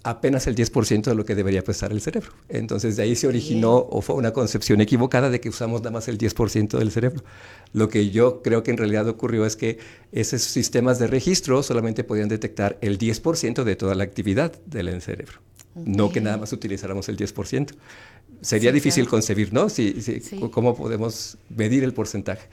apenas 0.04 0.48
el 0.48 0.56
10% 0.56 1.04
de 1.04 1.16
lo 1.16 1.26
que 1.26 1.36
debería 1.36 1.64
pesar 1.64 1.92
el 1.92 2.02
cerebro. 2.02 2.32
Entonces 2.50 2.96
de 2.96 3.04
ahí 3.04 3.16
se 3.16 3.28
originó 3.28 3.76
o 3.76 4.02
fue 4.02 4.16
una 4.16 4.34
concepción 4.34 4.82
equivocada 4.82 5.30
de 5.30 5.40
que 5.40 5.50
usamos 5.50 5.82
nada 5.82 5.92
más 5.92 6.08
el 6.08 6.18
10% 6.18 6.78
del 6.78 6.92
cerebro. 6.92 7.24
Lo 7.72 7.90
que 7.90 8.10
yo 8.10 8.42
creo 8.42 8.64
que 8.64 8.72
en 8.72 8.78
realidad 8.78 9.08
ocurrió 9.08 9.46
es 9.46 9.56
que 9.56 9.80
esos 10.12 10.42
sistemas 10.42 11.00
de 11.00 11.08
registro 11.08 11.64
solamente 11.64 12.04
podían 12.04 12.30
detectar 12.30 12.78
el 12.82 12.98
10% 12.98 13.64
de 13.64 13.76
toda 13.76 13.96
la 13.96 14.04
actividad 14.04 14.52
del 14.66 15.02
cerebro 15.02 15.40
no 15.76 16.10
que 16.10 16.22
nada 16.22 16.38
más 16.38 16.54
utilizáramos 16.54 17.10
el 17.10 17.18
10%. 17.18 17.74
Sería 18.42 18.72
difícil 18.72 19.08
concebir, 19.08 19.54
¿no? 19.54 19.70
Si, 19.70 20.22
¿Cómo 20.52 20.76
podemos 20.76 21.38
medir 21.50 21.84
el 21.84 21.94
porcentaje? 21.94 22.48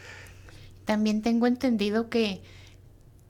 También 0.84 1.22
tengo 1.22 1.46
entendido 1.46 2.08
que, 2.08 2.40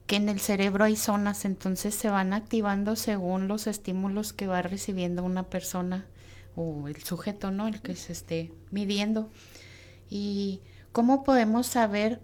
que 0.07 0.17
en 0.17 0.29
el 0.29 0.39
cerebro 0.39 0.85
hay 0.85 0.95
zonas, 0.95 1.45
entonces 1.45 1.95
se 1.95 2.09
van 2.09 2.33
activando 2.33 2.95
según 2.95 3.47
los 3.47 3.67
estímulos 3.67 4.33
que 4.33 4.47
va 4.47 4.61
recibiendo 4.61 5.23
una 5.23 5.43
persona 5.43 6.05
o 6.55 6.87
el 6.87 7.01
sujeto, 7.03 7.51
¿no? 7.51 7.67
El 7.67 7.81
que 7.81 7.95
se 7.95 8.11
esté 8.11 8.51
midiendo. 8.71 9.29
¿Y 10.09 10.61
cómo 10.91 11.23
podemos 11.23 11.67
saber 11.67 12.21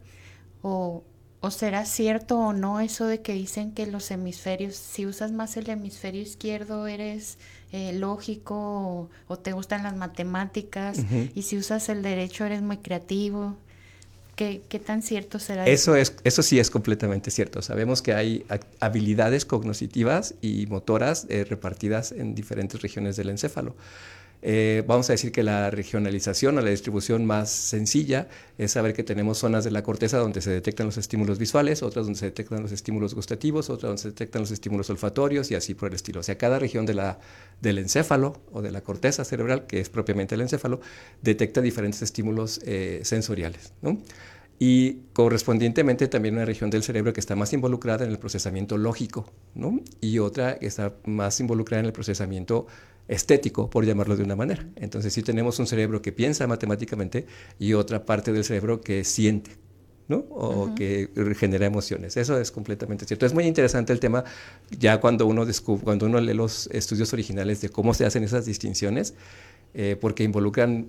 o 0.61 1.03
¿O 1.39 1.51
será 1.51 1.85
cierto 1.85 2.39
o 2.39 2.53
no 2.53 2.79
eso 2.79 3.05
de 3.05 3.21
que 3.21 3.33
dicen 3.33 3.71
que 3.71 3.85
los 3.85 4.09
hemisferios, 4.09 4.75
si 4.75 5.05
usas 5.05 5.31
más 5.31 5.55
el 5.55 5.69
hemisferio 5.69 6.21
izquierdo 6.21 6.87
eres 6.87 7.37
eh, 7.71 7.93
lógico 7.93 9.09
o, 9.27 9.37
te 9.37 9.51
gustan 9.51 9.83
las 9.83 9.95
matemáticas 9.95 10.99
y 11.35 11.43
si 11.43 11.57
usas 11.57 11.89
el 11.89 12.01
derecho 12.01 12.45
eres 12.45 12.63
muy 12.63 12.77
creativo? 12.77 13.55
¿Qué, 14.37 14.61
¿Qué, 14.69 14.77
tan 14.77 15.01
cierto 15.01 15.39
será 15.39 15.65
eso? 15.65 15.95
Es, 15.95 16.15
eso 16.23 16.43
sí 16.43 16.59
es 16.59 16.69
completamente 16.69 17.31
cierto. 17.31 17.63
Sabemos 17.63 18.03
que 18.03 18.13
hay 18.13 18.45
habilidades 18.79 19.45
cognitivas 19.45 20.35
y 20.43 20.67
motoras 20.67 21.25
eh, 21.29 21.43
repartidas 21.43 22.11
en 22.11 22.35
diferentes 22.35 22.79
regiones 22.83 23.15
del 23.15 23.29
encéfalo. 23.29 23.75
Eh, 24.49 24.81
vamos 24.87 25.09
a 25.09 25.13
decir 25.13 25.33
que 25.33 25.43
la 25.43 25.69
regionalización 25.69 26.57
o 26.57 26.61
la 26.61 26.69
distribución 26.69 27.25
más 27.25 27.49
sencilla 27.49 28.29
es 28.57 28.71
saber 28.71 28.93
que 28.93 29.03
tenemos 29.03 29.39
zonas 29.39 29.65
de 29.65 29.71
la 29.71 29.83
corteza 29.83 30.19
donde 30.19 30.39
se 30.39 30.51
detectan 30.51 30.85
los 30.85 30.95
estímulos 30.95 31.37
visuales, 31.37 31.83
otras 31.83 32.05
donde 32.05 32.17
se 32.17 32.27
detectan 32.27 32.61
los 32.61 32.71
estímulos 32.71 33.13
gustativos, 33.13 33.69
otras 33.69 33.89
donde 33.89 34.01
se 34.01 34.07
detectan 34.07 34.43
los 34.43 34.51
estímulos 34.51 34.89
olfatorios 34.89 35.51
y 35.51 35.55
así 35.55 35.73
por 35.73 35.89
el 35.89 35.95
estilo. 35.95 36.21
O 36.21 36.23
sea, 36.23 36.37
cada 36.37 36.59
región 36.59 36.85
del 36.85 37.77
encéfalo 37.77 38.41
o 38.53 38.61
de 38.61 38.71
la 38.71 38.79
corteza 38.79 39.25
cerebral, 39.25 39.67
que 39.67 39.81
es 39.81 39.89
propiamente 39.89 40.35
el 40.35 40.41
encéfalo, 40.41 40.79
detecta 41.21 41.59
diferentes 41.59 42.01
estímulos 42.01 42.61
eh, 42.63 43.01
sensoriales. 43.03 43.73
Y 44.59 45.01
correspondientemente 45.13 46.07
también 46.07 46.35
una 46.35 46.45
región 46.45 46.69
del 46.69 46.83
cerebro 46.83 47.13
que 47.13 47.19
está 47.19 47.35
más 47.35 47.53
involucrada 47.53 48.05
en 48.05 48.11
el 48.11 48.17
procesamiento 48.17 48.77
lógico, 48.77 49.31
¿no? 49.53 49.79
y 50.01 50.19
otra 50.19 50.57
que 50.57 50.65
está 50.65 50.95
más 51.05 51.39
involucrada 51.39 51.81
en 51.81 51.85
el 51.85 51.93
procesamiento 51.93 52.65
estético, 53.07 53.69
por 53.69 53.85
llamarlo 53.85 54.15
de 54.15 54.23
una 54.23 54.35
manera. 54.35 54.67
Entonces 54.75 55.13
sí 55.13 55.21
tenemos 55.21 55.59
un 55.59 55.67
cerebro 55.67 56.01
que 56.01 56.11
piensa 56.11 56.47
matemáticamente 56.47 57.25
y 57.59 57.73
otra 57.73 58.05
parte 58.05 58.33
del 58.33 58.43
cerebro 58.43 58.81
que 58.81 59.03
siente, 59.03 59.51
¿no? 60.07 60.17
O 60.29 60.73
que 60.75 61.09
genera 61.37 61.65
emociones. 61.65 62.17
Eso 62.17 62.39
es 62.39 62.51
completamente 62.51 63.05
cierto. 63.05 63.25
Es 63.25 63.33
muy 63.33 63.45
interesante 63.45 63.93
el 63.93 63.99
tema 63.99 64.25
ya 64.77 64.99
cuando 64.99 65.25
uno 65.25 65.45
descubre, 65.45 65.83
cuando 65.83 66.05
uno 66.05 66.19
lee 66.19 66.33
los 66.33 66.67
estudios 66.71 67.13
originales 67.13 67.61
de 67.61 67.69
cómo 67.69 67.93
se 67.93 68.05
hacen 68.05 68.23
esas 68.23 68.45
distinciones, 68.45 69.13
eh, 69.73 69.97
porque 69.99 70.23
involucran 70.23 70.87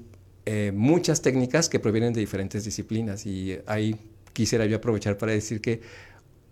eh, 0.50 0.72
muchas 0.72 1.20
técnicas 1.20 1.68
que 1.68 1.78
provienen 1.78 2.14
de 2.14 2.20
diferentes 2.20 2.64
disciplinas 2.64 3.26
y 3.26 3.58
ahí 3.66 3.96
quisiera 4.32 4.64
yo 4.64 4.78
aprovechar 4.78 5.18
para 5.18 5.32
decir 5.32 5.60
que 5.60 5.82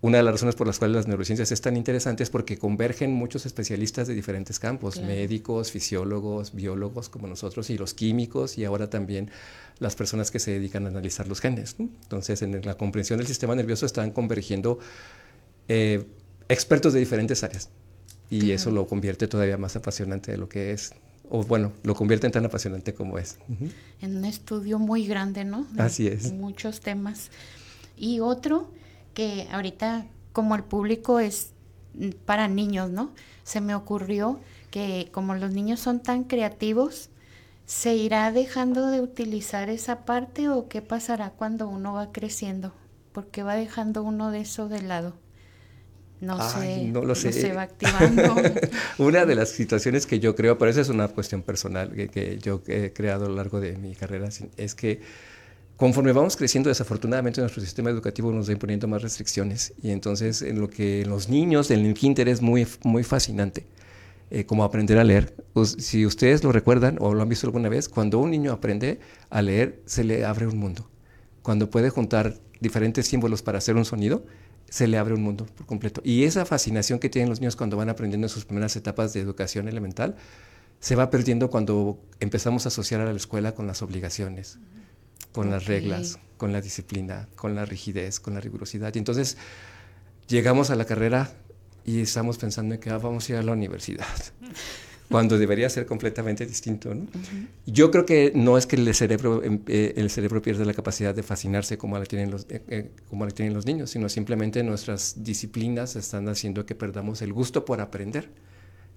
una 0.01 0.17
de 0.17 0.23
las 0.23 0.35
razones 0.35 0.53
por 0.53 0.67
las 0.67 0.77
cuales 0.77 0.95
las 0.95 1.07
neurociencias 1.07 1.51
es 1.51 1.61
tan 1.61 1.75
interesante 1.75 2.21
es 2.21 2.29
porque 2.29 2.59
convergen 2.59 3.11
muchos 3.11 3.47
especialistas 3.47 4.07
de 4.07 4.13
diferentes 4.13 4.59
campos, 4.59 5.01
médicos, 5.01 5.71
fisiólogos, 5.71 6.53
biólogos 6.53 7.09
como 7.09 7.25
nosotros 7.25 7.71
y 7.71 7.77
los 7.79 7.95
químicos 7.95 8.59
y 8.59 8.65
ahora 8.65 8.87
también 8.87 9.31
las 9.79 9.95
personas 9.95 10.29
que 10.29 10.37
se 10.37 10.51
dedican 10.51 10.85
a 10.85 10.89
analizar 10.89 11.27
los 11.27 11.41
genes. 11.41 11.77
Entonces, 11.79 12.43
en 12.43 12.63
la 12.63 12.75
comprensión 12.75 13.17
del 13.17 13.25
sistema 13.25 13.55
nervioso 13.55 13.87
están 13.87 14.11
convergiendo 14.11 14.77
eh, 15.69 16.05
expertos 16.49 16.93
de 16.93 16.99
diferentes 16.99 17.43
áreas 17.43 17.71
y 18.29 18.51
eso 18.51 18.69
lo 18.69 18.85
convierte 18.85 19.27
todavía 19.27 19.57
más 19.57 19.75
apasionante 19.75 20.29
de 20.33 20.37
lo 20.37 20.47
que 20.47 20.69
es 20.71 20.93
o 21.29 21.43
bueno, 21.43 21.71
lo 21.83 21.95
convierte 21.95 22.27
en 22.27 22.33
tan 22.33 22.45
apasionante 22.45 22.93
como 22.93 23.17
es. 23.17 23.39
En 24.01 24.17
un 24.17 24.25
estudio 24.25 24.79
muy 24.79 25.07
grande, 25.07 25.45
¿no? 25.45 25.65
Así 25.77 26.07
es. 26.07 26.31
Muchos 26.33 26.79
temas. 26.81 27.31
Y 27.97 28.19
otro 28.19 28.69
que 29.13 29.47
ahorita 29.51 30.05
como 30.31 30.55
el 30.55 30.63
público 30.63 31.19
es 31.19 31.51
para 32.25 32.47
niños, 32.47 32.91
¿no? 32.91 33.11
Se 33.43 33.61
me 33.61 33.75
ocurrió 33.75 34.39
que 34.69 35.09
como 35.11 35.35
los 35.35 35.51
niños 35.51 35.79
son 35.79 35.99
tan 36.01 36.23
creativos, 36.23 37.09
¿se 37.65 37.95
irá 37.95 38.31
dejando 38.31 38.87
de 38.87 39.01
utilizar 39.01 39.69
esa 39.69 40.05
parte 40.05 40.49
o 40.49 40.67
qué 40.67 40.81
pasará 40.81 41.31
cuando 41.31 41.67
uno 41.67 41.93
va 41.93 42.11
creciendo? 42.11 42.73
Porque 43.11 43.43
va 43.43 43.55
dejando 43.55 44.03
uno 44.03 44.31
de 44.31 44.41
eso 44.41 44.69
de 44.69 44.81
lado. 44.81 45.15
No 46.19 46.49
sé, 46.49 46.85
no 46.85 47.03
lo 47.03 47.13
sé. 47.15 47.31
se 47.31 47.53
va 47.53 47.63
activando. 47.63 48.35
una 48.97 49.25
de 49.25 49.35
las 49.35 49.49
situaciones 49.49 50.05
que 50.05 50.19
yo 50.19 50.35
creo, 50.35 50.57
pero 50.57 50.71
esa 50.71 50.81
es 50.81 50.89
una 50.89 51.07
cuestión 51.07 51.43
personal 51.43 51.91
que, 51.93 52.07
que 52.07 52.39
yo 52.39 52.61
he 52.67 52.91
creado 52.91 53.25
a 53.25 53.29
lo 53.29 53.35
largo 53.35 53.59
de 53.59 53.77
mi 53.77 53.93
carrera, 53.95 54.29
es 54.57 54.75
que 54.75 55.01
Conforme 55.77 56.11
vamos 56.11 56.35
creciendo, 56.35 56.69
desafortunadamente 56.69 57.39
nuestro 57.39 57.61
sistema 57.61 57.91
educativo 57.91 58.31
nos 58.31 58.49
va 58.49 58.53
imponiendo 58.53 58.87
más 58.87 59.03
restricciones 59.03 59.75
y 59.83 59.91
entonces 59.91 60.41
en 60.41 60.59
lo 60.59 60.71
que 60.71 61.05
los 61.05 61.29
niños 61.29 61.69
en 61.69 61.85
el 61.85 61.93
kinder 61.93 62.27
es 62.29 62.41
muy, 62.41 62.65
muy 62.83 63.03
fascinante, 63.03 63.67
eh, 64.31 64.43
como 64.43 64.63
aprender 64.63 64.97
a 64.97 65.03
leer. 65.03 65.35
Pues, 65.53 65.75
si 65.77 66.03
ustedes 66.03 66.43
lo 66.43 66.51
recuerdan 66.51 66.97
o 66.99 67.13
lo 67.13 67.21
han 67.21 67.29
visto 67.29 67.45
alguna 67.45 67.69
vez, 67.69 67.89
cuando 67.89 68.17
un 68.17 68.31
niño 68.31 68.53
aprende 68.53 68.99
a 69.29 69.43
leer, 69.43 69.79
se 69.85 70.03
le 70.03 70.25
abre 70.25 70.47
un 70.47 70.57
mundo. 70.57 70.89
Cuando 71.43 71.69
puede 71.69 71.91
juntar 71.91 72.33
diferentes 72.59 73.05
símbolos 73.05 73.43
para 73.43 73.59
hacer 73.59 73.75
un 73.75 73.85
sonido, 73.85 74.25
se 74.69 74.87
le 74.87 74.97
abre 74.97 75.13
un 75.13 75.21
mundo 75.21 75.45
por 75.45 75.65
completo. 75.65 76.01
Y 76.03 76.23
esa 76.23 76.45
fascinación 76.45 76.99
que 76.99 77.09
tienen 77.09 77.29
los 77.29 77.39
niños 77.39 77.55
cuando 77.55 77.77
van 77.77 77.89
aprendiendo 77.89 78.25
en 78.25 78.29
sus 78.29 78.45
primeras 78.45 78.75
etapas 78.75 79.13
de 79.13 79.21
educación 79.21 79.67
elemental, 79.67 80.15
se 80.79 80.95
va 80.95 81.09
perdiendo 81.09 81.49
cuando 81.49 81.99
empezamos 82.19 82.65
a 82.65 82.69
asociar 82.69 83.01
a 83.01 83.05
la 83.05 83.17
escuela 83.17 83.55
con 83.55 83.65
las 83.67 83.81
obligaciones 83.81 84.59
con 85.37 85.51
las 85.51 85.65
reglas, 85.65 86.17
con 86.37 86.51
la 86.51 86.61
disciplina, 86.61 87.27
con 87.35 87.53
la 87.53 87.63
rigidez, 87.63 88.19
con 88.19 88.33
la 88.33 88.39
rigurosidad. 88.39 88.95
Y 88.95 88.97
entonces 88.97 89.37
llegamos 90.27 90.71
a 90.71 90.75
la 90.75 90.85
carrera 90.85 91.31
y 91.85 92.01
estamos 92.01 92.39
pensando 92.39 92.73
en 92.73 92.81
que 92.81 92.89
ah, 92.89 92.97
vamos 92.97 93.29
a 93.29 93.33
ir 93.33 93.37
a 93.37 93.43
la 93.43 93.51
universidad, 93.51 94.07
cuando 95.09 95.37
debería 95.37 95.69
ser 95.69 95.85
completamente 95.85 96.45
distinto. 96.45 96.93
Yo 97.65 97.91
creo 97.91 98.05
que 98.05 98.31
no 98.35 98.57
es 98.57 98.65
que 98.65 98.75
el 98.75 98.93
cerebro, 98.93 99.43
em, 99.43 99.61
eh, 99.67 99.93
el 99.95 100.09
cerebro 100.09 100.41
pierda 100.41 100.65
la 100.65 100.73
capacidad 100.73 101.15
de 101.15 101.23
fascinarse 101.23 101.77
como 101.77 101.97
la, 101.97 102.05
tienen 102.05 102.29
los, 102.29 102.45
eh, 102.49 102.61
eh, 102.67 102.91
como 103.09 103.25
la 103.25 103.31
tienen 103.31 103.53
los 103.53 103.65
niños, 103.65 103.89
sino 103.89 104.09
simplemente 104.09 104.63
nuestras 104.63 105.23
disciplinas 105.23 105.95
están 105.95 106.27
haciendo 106.27 106.65
que 106.65 106.75
perdamos 106.75 107.21
el 107.21 107.31
gusto 107.31 107.63
por 107.63 107.79
aprender, 107.79 108.29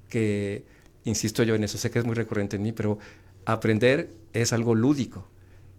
que, 0.08 0.64
insisto 1.04 1.42
yo 1.44 1.54
en 1.54 1.64
eso, 1.64 1.78
sé 1.78 1.90
que 1.90 2.00
es 2.00 2.04
muy 2.04 2.14
recurrente 2.14 2.56
en 2.56 2.62
mí, 2.62 2.72
pero 2.72 2.98
aprender 3.44 4.10
es 4.32 4.52
algo 4.52 4.74
lúdico 4.74 5.28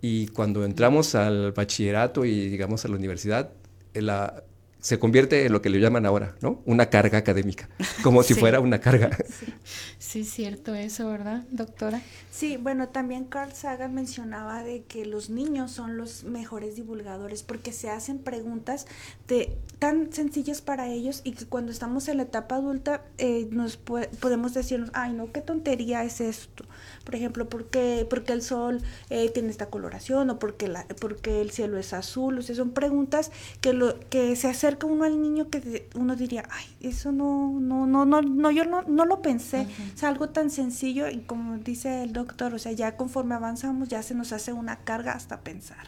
y 0.01 0.27
cuando 0.27 0.65
entramos 0.65 1.13
al 1.13 1.51
bachillerato 1.51 2.25
y 2.25 2.49
digamos 2.49 2.85
a 2.85 2.87
la 2.87 2.95
universidad, 2.95 3.51
la 3.93 4.43
se 4.81 4.97
convierte 4.97 5.45
en 5.45 5.53
lo 5.53 5.61
que 5.61 5.69
le 5.69 5.79
llaman 5.79 6.05
ahora, 6.05 6.35
¿no? 6.41 6.61
Una 6.65 6.89
carga 6.89 7.19
académica, 7.19 7.69
como 8.03 8.23
si 8.23 8.33
fuera 8.35 8.59
una 8.59 8.79
carga. 8.79 9.15
Sí. 9.29 9.53
sí, 9.99 10.23
cierto 10.25 10.73
eso, 10.73 11.07
¿verdad, 11.07 11.43
doctora? 11.51 12.01
Sí, 12.31 12.57
bueno, 12.57 12.89
también 12.89 13.25
Carl 13.25 13.53
Sagan 13.53 13.93
mencionaba 13.93 14.63
de 14.63 14.83
que 14.83 15.05
los 15.05 15.29
niños 15.29 15.71
son 15.71 15.97
los 15.97 16.23
mejores 16.23 16.75
divulgadores 16.75 17.43
porque 17.43 17.71
se 17.71 17.91
hacen 17.91 18.17
preguntas 18.17 18.87
de, 19.27 19.55
tan 19.77 20.11
sencillas 20.11 20.61
para 20.61 20.87
ellos 20.87 21.21
y 21.23 21.33
que 21.33 21.45
cuando 21.45 21.71
estamos 21.71 22.07
en 22.07 22.17
la 22.17 22.23
etapa 22.23 22.55
adulta 22.55 23.03
eh, 23.19 23.47
nos 23.51 23.77
podemos 23.77 24.55
decirnos, 24.55 24.89
ay, 24.93 25.13
no, 25.13 25.31
qué 25.31 25.41
tontería 25.41 26.03
es 26.03 26.21
esto. 26.21 26.65
Por 27.03 27.15
ejemplo, 27.15 27.49
¿por 27.49 27.65
qué, 27.65 28.07
porque 28.09 28.33
el 28.33 28.41
sol 28.41 28.81
eh, 29.09 29.29
tiene 29.29 29.49
esta 29.49 29.67
coloración 29.67 30.29
o 30.31 30.39
porque, 30.39 30.67
la, 30.67 30.87
porque 30.99 31.41
el 31.41 31.51
cielo 31.51 31.77
es 31.77 31.93
azul? 31.93 32.39
O 32.39 32.41
sea, 32.41 32.55
son 32.55 32.71
preguntas 32.71 33.31
que, 33.59 33.73
lo, 33.73 33.99
que 34.09 34.35
se 34.35 34.47
acerca 34.71 34.87
uno 34.87 35.03
al 35.03 35.21
niño 35.21 35.49
que 35.49 35.89
uno 35.95 36.15
diría, 36.15 36.45
ay, 36.49 36.65
eso 36.79 37.11
no, 37.11 37.59
no, 37.59 37.85
no, 37.85 38.05
no, 38.05 38.21
no 38.21 38.51
yo 38.51 38.63
no, 38.63 38.83
no 38.83 39.05
lo 39.05 39.21
pensé. 39.21 39.67
Es 39.93 40.03
algo 40.03 40.29
tan 40.29 40.49
sencillo 40.49 41.09
y 41.09 41.19
como 41.19 41.57
dice 41.57 42.03
el 42.03 42.13
doctor, 42.13 42.53
o 42.53 42.59
sea, 42.59 42.71
ya 42.71 42.95
conforme 42.95 43.35
avanzamos 43.35 43.89
ya 43.89 44.01
se 44.01 44.15
nos 44.15 44.31
hace 44.31 44.53
una 44.53 44.77
carga 44.77 45.11
hasta 45.11 45.41
pensar. 45.41 45.87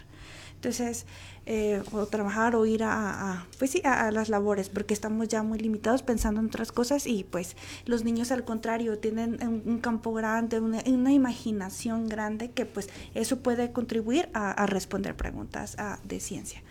Entonces, 0.56 1.06
eh, 1.46 1.82
o 1.92 2.06
trabajar 2.06 2.56
o 2.56 2.66
ir 2.66 2.84
a, 2.84 3.46
pues 3.60 3.72
sí, 3.72 3.82
a, 3.84 4.12
las 4.12 4.30
labores, 4.30 4.70
porque 4.70 4.94
estamos 4.94 5.28
ya 5.28 5.44
muy 5.44 5.60
limitados 5.60 6.04
pensando 6.04 6.40
en 6.40 6.48
otras 6.48 6.72
cosas 6.72 7.06
y 7.06 7.26
pues 7.26 7.58
los 7.86 8.06
niños 8.06 8.32
al 8.32 8.46
contrario 8.46 8.98
tienen 8.98 9.40
un, 9.66 9.80
campo 9.80 10.14
grande, 10.14 10.62
una, 10.62 11.12
imaginación 11.12 12.08
grande 12.08 12.52
que 12.52 12.66
pues 12.66 12.90
eso 13.14 13.40
puede 13.40 13.74
contribuir 13.74 14.30
a, 14.34 14.66
responder 14.66 15.16
preguntas 15.16 15.76
de 16.04 16.20
ciencia. 16.22 16.64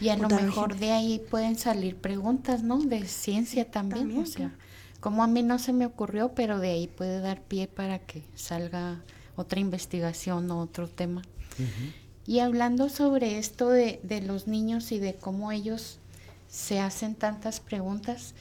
Y 0.00 0.10
a 0.10 0.16
lo 0.16 0.28
mejor 0.28 0.76
de 0.76 0.92
ahí 0.92 1.20
pueden 1.30 1.56
salir 1.56 1.96
preguntas, 1.96 2.62
¿no? 2.62 2.78
De 2.78 3.06
ciencia 3.06 3.70
también, 3.70 4.16
o 4.16 4.26
sea, 4.26 4.54
como 5.00 5.22
a 5.22 5.26
mí 5.26 5.42
no 5.42 5.58
se 5.58 5.72
me 5.72 5.86
ocurrió, 5.86 6.34
pero 6.34 6.58
de 6.58 6.70
ahí 6.70 6.86
puede 6.86 7.20
dar 7.20 7.42
pie 7.42 7.66
para 7.66 7.98
que 7.98 8.24
salga 8.34 9.02
otra 9.36 9.60
investigación 9.60 10.50
o 10.50 10.60
otro 10.60 10.88
tema. 10.88 11.22
Y 12.26 12.40
hablando 12.40 12.88
sobre 12.88 13.38
esto 13.38 13.68
de, 13.70 14.00
de, 14.02 14.20
los 14.20 14.46
niños 14.46 14.92
y 14.92 14.98
de 14.98 15.14
cómo 15.14 15.50
ellos 15.50 15.98
se 16.46 16.78
hacen 16.78 17.14
tantas 17.14 17.58
preguntas, 17.58 18.34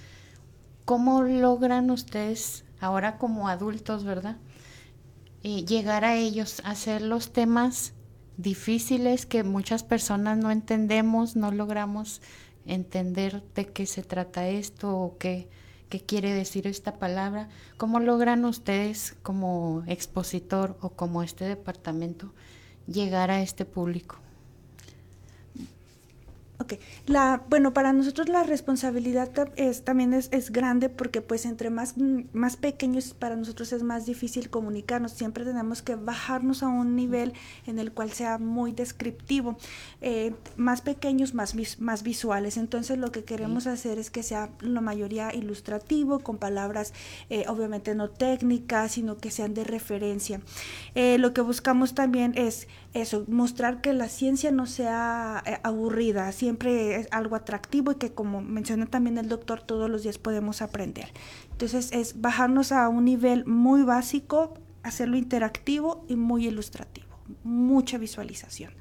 ¿cómo 0.86 1.24
logran 1.24 1.90
ustedes, 1.90 2.64
ahora 2.80 3.18
como 3.18 3.48
adultos, 3.48 4.04
verdad? 4.04 4.38
Eh, 5.44 5.66
llegar 5.66 6.04
a 6.04 6.16
ellos, 6.16 6.62
hacer 6.66 7.02
los 7.02 7.32
temas 7.32 7.94
difíciles 8.38 9.26
que 9.26 9.44
muchas 9.44 9.84
personas 9.84 10.38
no 10.38 10.52
entendemos, 10.52 11.36
no 11.36 11.52
logramos 11.52 12.22
entender 12.66 13.44
de 13.56 13.66
qué 13.68 13.86
se 13.86 14.04
trata 14.04 14.48
esto 14.48 14.96
o 14.96 15.18
qué, 15.18 15.50
qué 15.90 16.00
quiere 16.02 16.34
decir 16.34 16.68
esta 16.68 17.00
palabra. 17.00 17.50
¿Cómo 17.78 18.00
logran 18.00 18.46
ustedes 18.46 19.16
como 19.24 19.84
expositor 19.88 20.78
o 20.82 20.90
como 20.90 21.24
este 21.24 21.46
departamento 21.46 22.34
llegar 22.88 23.32
a 23.32 23.42
este 23.42 23.66
público? 23.66 24.20
Ok, 26.60 26.74
la, 27.06 27.44
bueno, 27.50 27.72
para 27.72 27.94
nosotros 27.94 28.30
la 28.30 28.42
responsabilidad 28.42 29.30
es, 29.58 29.84
también 29.84 30.14
es, 30.16 30.28
es, 30.32 30.52
grande 30.52 30.90
porque 30.90 31.22
pues 31.22 31.46
entre 31.46 31.70
más, 31.70 31.94
más 32.34 32.58
pequeños 32.58 33.14
para 33.14 33.36
nosotros 33.36 33.74
es 33.74 33.84
más 33.84 34.08
difícil 34.08 34.50
comunicarnos, 34.50 35.12
siempre 35.12 35.46
tenemos 35.46 35.84
que 35.84 35.94
bajarnos 35.94 36.64
a 36.64 36.68
un 36.68 36.96
nivel 36.96 37.34
en 37.68 37.78
el 37.78 37.92
cual 37.92 38.12
sea 38.12 38.40
muy 38.40 38.72
descriptivo, 38.72 39.56
eh, 40.02 40.34
más 40.56 40.82
pequeños, 40.82 41.36
más, 41.36 41.54
más 41.80 42.02
visuales, 42.02 42.58
entonces 42.58 42.98
lo 42.98 43.12
que 43.12 43.24
queremos 43.24 43.68
hacer 43.68 44.00
es 44.00 44.10
que 44.10 44.24
sea 44.24 44.50
la 44.60 44.82
mayoría 44.82 45.36
ilustrativo, 45.36 46.22
con 46.22 46.40
palabras 46.40 46.92
eh, 47.30 47.46
obviamente 47.48 47.94
no 47.94 48.10
técnicas, 48.10 48.94
sino 48.94 49.18
que 49.18 49.30
sean 49.30 49.54
de 49.54 49.64
referencia. 49.64 50.42
Eh, 50.96 51.20
lo 51.20 51.34
que 51.34 51.42
buscamos 51.42 51.94
también 51.94 52.34
es 52.36 52.68
eso, 53.02 53.26
mostrar 53.28 53.82
que 53.82 53.94
la 53.94 54.10
ciencia 54.10 54.52
no 54.52 54.66
sea 54.66 55.40
aburrida, 55.64 56.32
siempre 56.32 56.96
es 56.96 57.08
algo 57.12 57.36
atractivo 57.36 57.92
y 57.92 57.96
que 57.96 58.14
como 58.14 58.42
menciona 58.42 58.86
también 58.86 59.18
el 59.18 59.30
doctor, 59.30 59.62
todos 59.62 59.90
los 59.90 60.04
días 60.04 60.18
podemos 60.18 60.62
aprender. 60.62 61.12
Entonces 61.52 61.92
es 61.92 62.22
bajarnos 62.22 62.72
a 62.72 62.88
un 62.90 63.06
nivel 63.06 63.46
muy 63.46 63.84
básico, 63.84 64.54
hacerlo 64.84 65.18
interactivo 65.18 66.06
y 66.08 66.16
muy 66.16 66.48
ilustrativo, 66.48 67.08
mucha 67.44 67.98
visualización. 67.98 68.74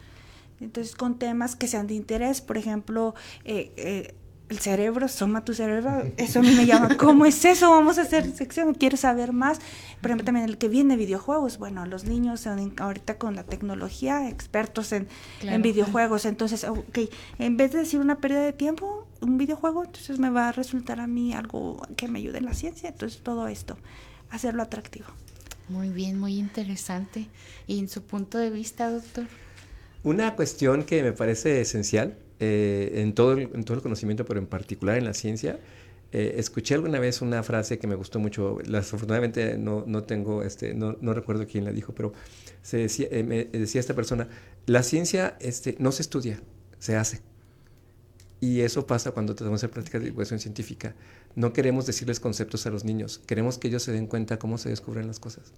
Entonces 0.60 0.94
con 0.94 1.18
temas 1.18 1.56
que 1.56 1.68
sean 1.68 1.86
de 1.86 1.94
interés, 1.94 2.40
por 2.40 2.56
ejemplo, 2.56 3.14
eh, 3.44 3.72
eh, 3.76 4.14
el 4.48 4.58
cerebro, 4.60 5.08
soma 5.08 5.44
tu 5.44 5.54
cerebro, 5.54 6.04
eso 6.16 6.38
a 6.38 6.42
mí 6.42 6.52
me 6.52 6.66
llama, 6.66 6.96
¿cómo 6.96 7.26
es 7.26 7.44
eso? 7.44 7.70
Vamos 7.70 7.98
a 7.98 8.02
hacer 8.02 8.30
sección, 8.32 8.74
quiero 8.74 8.96
saber 8.96 9.32
más. 9.32 9.58
Por 10.00 10.10
ejemplo, 10.10 10.24
también 10.24 10.48
el 10.48 10.56
que 10.56 10.68
viene 10.68 10.96
videojuegos, 10.96 11.58
bueno, 11.58 11.84
los 11.84 12.04
niños 12.04 12.40
son 12.40 12.74
ahorita 12.78 13.18
con 13.18 13.34
la 13.34 13.42
tecnología, 13.42 14.28
expertos 14.28 14.92
en, 14.92 15.08
en 15.42 15.62
videojuegos, 15.62 16.26
entonces, 16.26 16.64
ok, 16.64 16.98
en 17.38 17.56
vez 17.56 17.72
de 17.72 17.80
decir 17.80 17.98
una 17.98 18.18
pérdida 18.18 18.42
de 18.42 18.52
tiempo, 18.52 19.08
un 19.20 19.36
videojuego, 19.36 19.84
entonces 19.84 20.18
me 20.18 20.30
va 20.30 20.48
a 20.48 20.52
resultar 20.52 21.00
a 21.00 21.08
mí 21.08 21.32
algo 21.32 21.82
que 21.96 22.06
me 22.06 22.20
ayude 22.20 22.38
en 22.38 22.44
la 22.44 22.54
ciencia, 22.54 22.90
entonces 22.90 23.22
todo 23.22 23.48
esto, 23.48 23.76
hacerlo 24.30 24.62
atractivo. 24.62 25.06
Muy 25.68 25.88
bien, 25.88 26.20
muy 26.20 26.38
interesante. 26.38 27.26
¿Y 27.66 27.80
en 27.80 27.88
su 27.88 28.02
punto 28.02 28.38
de 28.38 28.50
vista, 28.50 28.88
doctor? 28.90 29.26
Una 30.04 30.36
cuestión 30.36 30.84
que 30.84 31.02
me 31.02 31.12
parece 31.12 31.60
esencial 31.60 32.16
eh, 32.40 32.92
en, 32.96 33.14
todo 33.14 33.32
el, 33.32 33.50
conocimiento, 33.82 34.24
pero 34.24 34.40
en 34.40 34.46
particular 34.46 34.98
en 34.98 35.04
la 35.04 35.14
ciencia, 35.14 35.58
eh, 36.12 36.34
escuché 36.38 36.74
alguna 36.74 36.98
vez 36.98 37.22
una 37.22 37.42
frase 37.42 37.78
que 37.78 37.86
me 37.86 37.94
gustó 37.94 38.18
mucho, 38.18 38.58
desafortunadamente 38.64 39.56
no, 39.58 39.84
no 39.86 40.04
tengo, 40.04 40.42
este, 40.42 40.74
no, 40.74 40.96
no, 41.00 41.14
recuerdo 41.14 41.46
quién 41.46 41.64
la 41.64 41.72
dijo, 41.72 41.94
pero 41.94 42.12
se 42.62 42.78
decía, 42.78 43.08
eh, 43.10 43.22
me 43.22 43.44
decía 43.46 43.80
esta 43.80 43.94
persona, 43.94 44.28
la 44.66 44.82
ciencia 44.82 45.36
este, 45.40 45.76
no 45.78 45.92
se 45.92 46.02
estudia, 46.02 46.40
se 46.78 46.96
hace. 46.96 47.20
Y 48.38 48.60
eso 48.60 48.86
pasa 48.86 49.12
cuando 49.12 49.34
tratamos 49.34 49.62
de 49.62 49.68
prácticas 49.68 50.02
de 50.02 50.08
divulgación 50.08 50.38
científica. 50.38 50.94
No 51.34 51.54
queremos 51.54 51.86
decirles 51.86 52.20
conceptos 52.20 52.66
a 52.66 52.70
los 52.70 52.84
niños, 52.84 53.20
queremos 53.26 53.58
que 53.58 53.68
ellos 53.68 53.82
se 53.82 53.92
den 53.92 54.06
cuenta 54.06 54.38
cómo 54.38 54.58
se 54.58 54.68
descubren 54.68 55.06
las 55.06 55.20
cosas. 55.20 55.52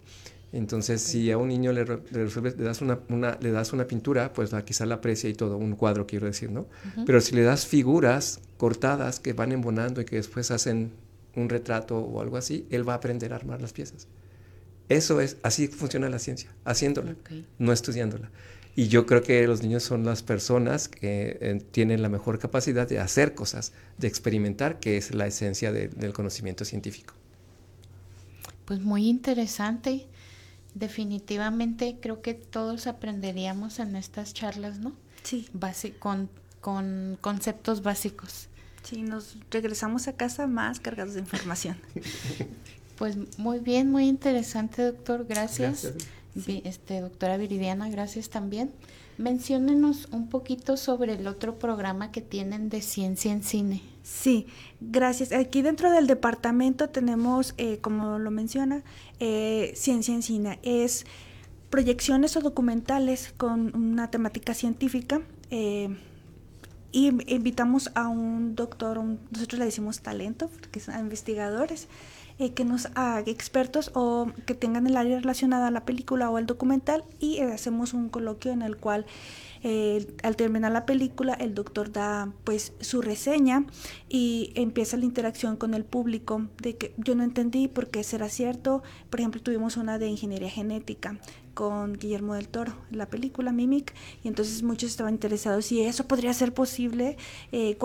Entonces, 0.52 1.02
si 1.02 1.30
a 1.30 1.36
un 1.36 1.48
niño 1.48 1.72
le, 1.72 1.84
le, 1.84 2.24
das 2.56 2.80
una, 2.80 3.38
le 3.40 3.50
das 3.50 3.72
una 3.72 3.86
pintura, 3.86 4.32
pues 4.32 4.50
quizá 4.64 4.86
la 4.86 4.96
aprecia 4.96 5.28
y 5.28 5.34
todo, 5.34 5.58
un 5.58 5.76
cuadro 5.76 6.06
quiero 6.06 6.26
decir, 6.26 6.50
¿no? 6.50 6.66
Pero 7.04 7.20
si 7.20 7.34
le 7.34 7.42
das 7.42 7.66
figuras 7.66 8.40
cortadas 8.56 9.20
que 9.20 9.34
van 9.34 9.52
embonando 9.52 10.00
y 10.00 10.06
que 10.06 10.16
después 10.16 10.50
hacen 10.50 10.92
un 11.36 11.50
retrato 11.50 11.98
o 11.98 12.22
algo 12.22 12.38
así, 12.38 12.66
él 12.70 12.88
va 12.88 12.94
a 12.94 12.96
aprender 12.96 13.32
a 13.32 13.36
armar 13.36 13.60
las 13.60 13.74
piezas. 13.74 14.08
Eso 14.88 15.20
es, 15.20 15.36
así 15.42 15.68
funciona 15.68 16.08
la 16.08 16.18
ciencia, 16.18 16.50
haciéndola, 16.64 17.14
no 17.58 17.72
estudiándola. 17.72 18.30
Y 18.74 18.88
yo 18.88 19.04
creo 19.06 19.22
que 19.22 19.46
los 19.46 19.62
niños 19.62 19.82
son 19.82 20.04
las 20.04 20.22
personas 20.22 20.88
que 20.88 21.36
eh, 21.40 21.62
tienen 21.72 22.00
la 22.00 22.08
mejor 22.08 22.38
capacidad 22.38 22.88
de 22.88 23.00
hacer 23.00 23.34
cosas, 23.34 23.72
de 23.98 24.08
experimentar, 24.08 24.80
que 24.80 24.96
es 24.96 25.14
la 25.14 25.26
esencia 25.26 25.72
del 25.72 26.12
conocimiento 26.12 26.64
científico. 26.64 27.12
Pues 28.64 28.80
muy 28.80 29.08
interesante 29.08 30.06
definitivamente 30.74 31.98
creo 32.00 32.22
que 32.22 32.34
todos 32.34 32.86
aprenderíamos 32.86 33.78
en 33.78 33.96
estas 33.96 34.34
charlas, 34.34 34.78
¿no? 34.78 34.92
Sí. 35.22 35.48
con, 35.98 36.30
con 36.60 37.18
conceptos 37.20 37.82
básicos. 37.82 38.48
Sí, 38.82 39.02
nos 39.02 39.36
regresamos 39.50 40.08
a 40.08 40.14
casa 40.14 40.46
más 40.46 40.80
cargados 40.80 41.14
de 41.14 41.20
información. 41.20 41.76
pues 42.96 43.16
muy 43.38 43.58
bien, 43.58 43.90
muy 43.90 44.08
interesante, 44.08 44.82
doctor. 44.82 45.26
Gracias. 45.28 45.92
Este, 46.46 47.00
doctora 47.00 47.36
Viridiana, 47.36 47.88
gracias 47.90 48.30
también. 48.30 48.70
Menciónenos 49.18 50.06
un 50.12 50.28
poquito 50.28 50.76
sobre 50.76 51.14
el 51.14 51.26
otro 51.26 51.58
programa 51.58 52.12
que 52.12 52.20
tienen 52.20 52.68
de 52.68 52.80
ciencia 52.80 53.32
en 53.32 53.42
cine. 53.42 53.82
Sí, 54.08 54.46
gracias. 54.80 55.32
Aquí 55.32 55.60
dentro 55.60 55.90
del 55.90 56.06
departamento 56.06 56.88
tenemos, 56.88 57.52
eh, 57.58 57.78
como 57.82 58.18
lo 58.18 58.30
menciona, 58.30 58.82
eh, 59.20 59.72
ciencia 59.76 60.14
en 60.14 60.22
cine. 60.22 60.58
Es 60.62 61.04
proyecciones 61.68 62.34
o 62.36 62.40
documentales 62.40 63.34
con 63.36 63.76
una 63.76 64.10
temática 64.10 64.54
científica. 64.54 65.20
Eh, 65.50 65.94
y 66.90 67.08
invitamos 67.34 67.90
a 67.94 68.08
un 68.08 68.54
doctor, 68.54 68.98
nosotros 69.30 69.58
le 69.58 69.66
decimos 69.66 70.00
talento, 70.00 70.48
porque 70.58 70.80
son 70.80 70.98
investigadores, 70.98 71.86
eh, 72.38 72.54
que 72.54 72.64
nos 72.64 72.86
hagan 72.94 73.28
expertos 73.28 73.90
o 73.94 74.28
que 74.46 74.54
tengan 74.54 74.86
el 74.86 74.96
área 74.96 75.18
relacionada 75.20 75.66
a 75.66 75.70
la 75.70 75.84
película 75.84 76.30
o 76.30 76.38
al 76.38 76.46
documental 76.46 77.04
y 77.20 77.40
hacemos 77.40 77.92
un 77.92 78.08
coloquio 78.08 78.52
en 78.52 78.62
el 78.62 78.78
cual 78.78 79.04
eh, 79.62 80.06
al 80.22 80.36
terminar 80.36 80.72
la 80.72 80.86
película 80.86 81.34
el 81.34 81.54
doctor 81.54 81.90
da 81.92 82.32
pues 82.44 82.72
su 82.80 83.02
reseña 83.02 83.66
y 84.08 84.52
empieza 84.54 84.96
la 84.96 85.04
interacción 85.04 85.56
con 85.56 85.74
el 85.74 85.84
público 85.84 86.48
de 86.62 86.76
que 86.76 86.94
yo 86.96 87.14
no 87.14 87.22
entendí 87.22 87.68
por 87.68 87.88
qué 87.88 88.04
será 88.04 88.28
cierto. 88.28 88.82
Por 89.10 89.20
ejemplo, 89.20 89.40
tuvimos 89.42 89.76
una 89.76 89.98
de 89.98 90.08
ingeniería 90.08 90.50
genética 90.50 91.18
con 91.54 91.94
Guillermo 91.94 92.34
del 92.34 92.48
Toro, 92.48 92.72
la 92.90 93.06
película 93.06 93.50
Mimic, 93.50 93.92
y 94.22 94.28
entonces 94.28 94.62
muchos 94.62 94.90
estaban 94.90 95.14
interesados 95.14 95.66
si 95.66 95.82
eso 95.82 96.06
podría 96.06 96.32
ser 96.32 96.54
posible, 96.54 97.16
eh, 97.50 97.76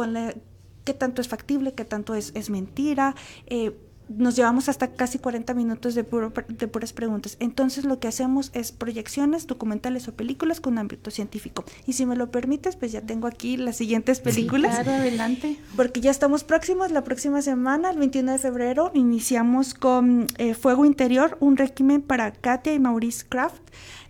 qué 0.83 0.93
tanto 0.93 1.21
es 1.21 1.27
factible, 1.27 1.73
qué 1.73 1.85
tanto 1.85 2.13
es, 2.13 2.31
es 2.35 2.49
mentira. 2.49 3.15
Eh, 3.47 3.75
nos 4.09 4.35
llevamos 4.35 4.69
hasta 4.69 4.89
casi 4.89 5.19
40 5.19 5.53
minutos 5.53 5.95
de, 5.95 6.03
puro, 6.03 6.31
de 6.47 6.67
puras 6.67 6.93
preguntas. 6.93 7.37
Entonces 7.39 7.85
lo 7.85 7.99
que 7.99 8.07
hacemos 8.07 8.51
es 8.53 8.71
proyecciones, 8.71 9.47
documentales 9.47 10.07
o 10.07 10.13
películas 10.13 10.59
con 10.59 10.77
ámbito 10.77 11.11
científico. 11.11 11.63
Y 11.85 11.93
si 11.93 12.05
me 12.05 12.15
lo 12.15 12.31
permites, 12.31 12.75
pues 12.75 12.91
ya 12.91 13.01
tengo 13.01 13.27
aquí 13.27 13.57
las 13.57 13.77
siguientes 13.77 14.19
películas. 14.19 14.75
claro, 14.75 14.91
adelante. 14.91 15.57
Porque 15.75 16.01
ya 16.01 16.11
estamos 16.11 16.43
próximos. 16.43 16.91
La 16.91 17.03
próxima 17.03 17.41
semana, 17.41 17.91
el 17.91 17.97
21 17.97 18.33
de 18.33 18.37
febrero, 18.37 18.91
iniciamos 18.93 19.73
con 19.73 20.27
eh, 20.37 20.53
Fuego 20.53 20.85
Interior, 20.85 21.37
un 21.39 21.57
régimen 21.57 22.01
para 22.01 22.31
Katia 22.31 22.73
y 22.73 22.79
Maurice 22.79 23.25
Kraft. 23.27 23.61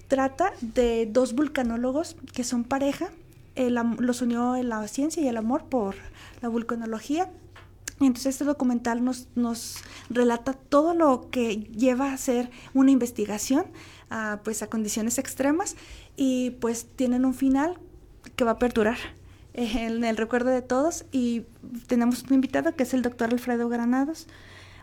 Trata 0.07 0.53
de 0.61 1.07
dos 1.11 1.33
vulcanólogos 1.33 2.15
que 2.33 2.43
son 2.43 2.63
pareja. 2.63 3.09
los 3.55 4.21
unió 4.21 4.61
la 4.63 4.87
ciencia 4.87 5.23
y 5.23 5.27
el 5.27 5.37
amor 5.37 5.65
por 5.65 5.95
la 6.41 6.49
vulcanología 6.49 7.29
entonces 7.99 8.27
este 8.27 8.45
documental 8.45 9.03
nos, 9.03 9.77
relata 10.09 10.53
todo 10.53 10.93
lo 10.93 11.29
que 11.29 11.57
lleva 11.57 12.11
a 12.11 12.13
hacer 12.13 12.49
una 12.73 12.91
investigación 12.91 13.65
a, 14.09 14.41
pues 14.43 14.61
a 14.61 14.67
condiciones 14.67 15.17
extremas 15.17 15.75
y 16.17 16.51
pues 16.51 16.87
tienen 16.95 17.25
un 17.25 17.33
final 17.33 17.77
que 18.35 18.43
va 18.43 18.51
a 18.51 18.59
perdurar 18.59 18.97
en 19.53 20.03
el 20.03 20.17
recuerdo 20.17 20.49
de 20.49 20.61
todos 20.61 21.05
y 21.11 21.45
tenemos 21.87 22.23
un 22.23 22.33
invitado 22.33 22.75
que 22.75 22.83
es 22.83 22.93
el 22.93 23.01
doctor 23.01 23.31
Alfredo 23.31 23.69
Granados 23.69 24.27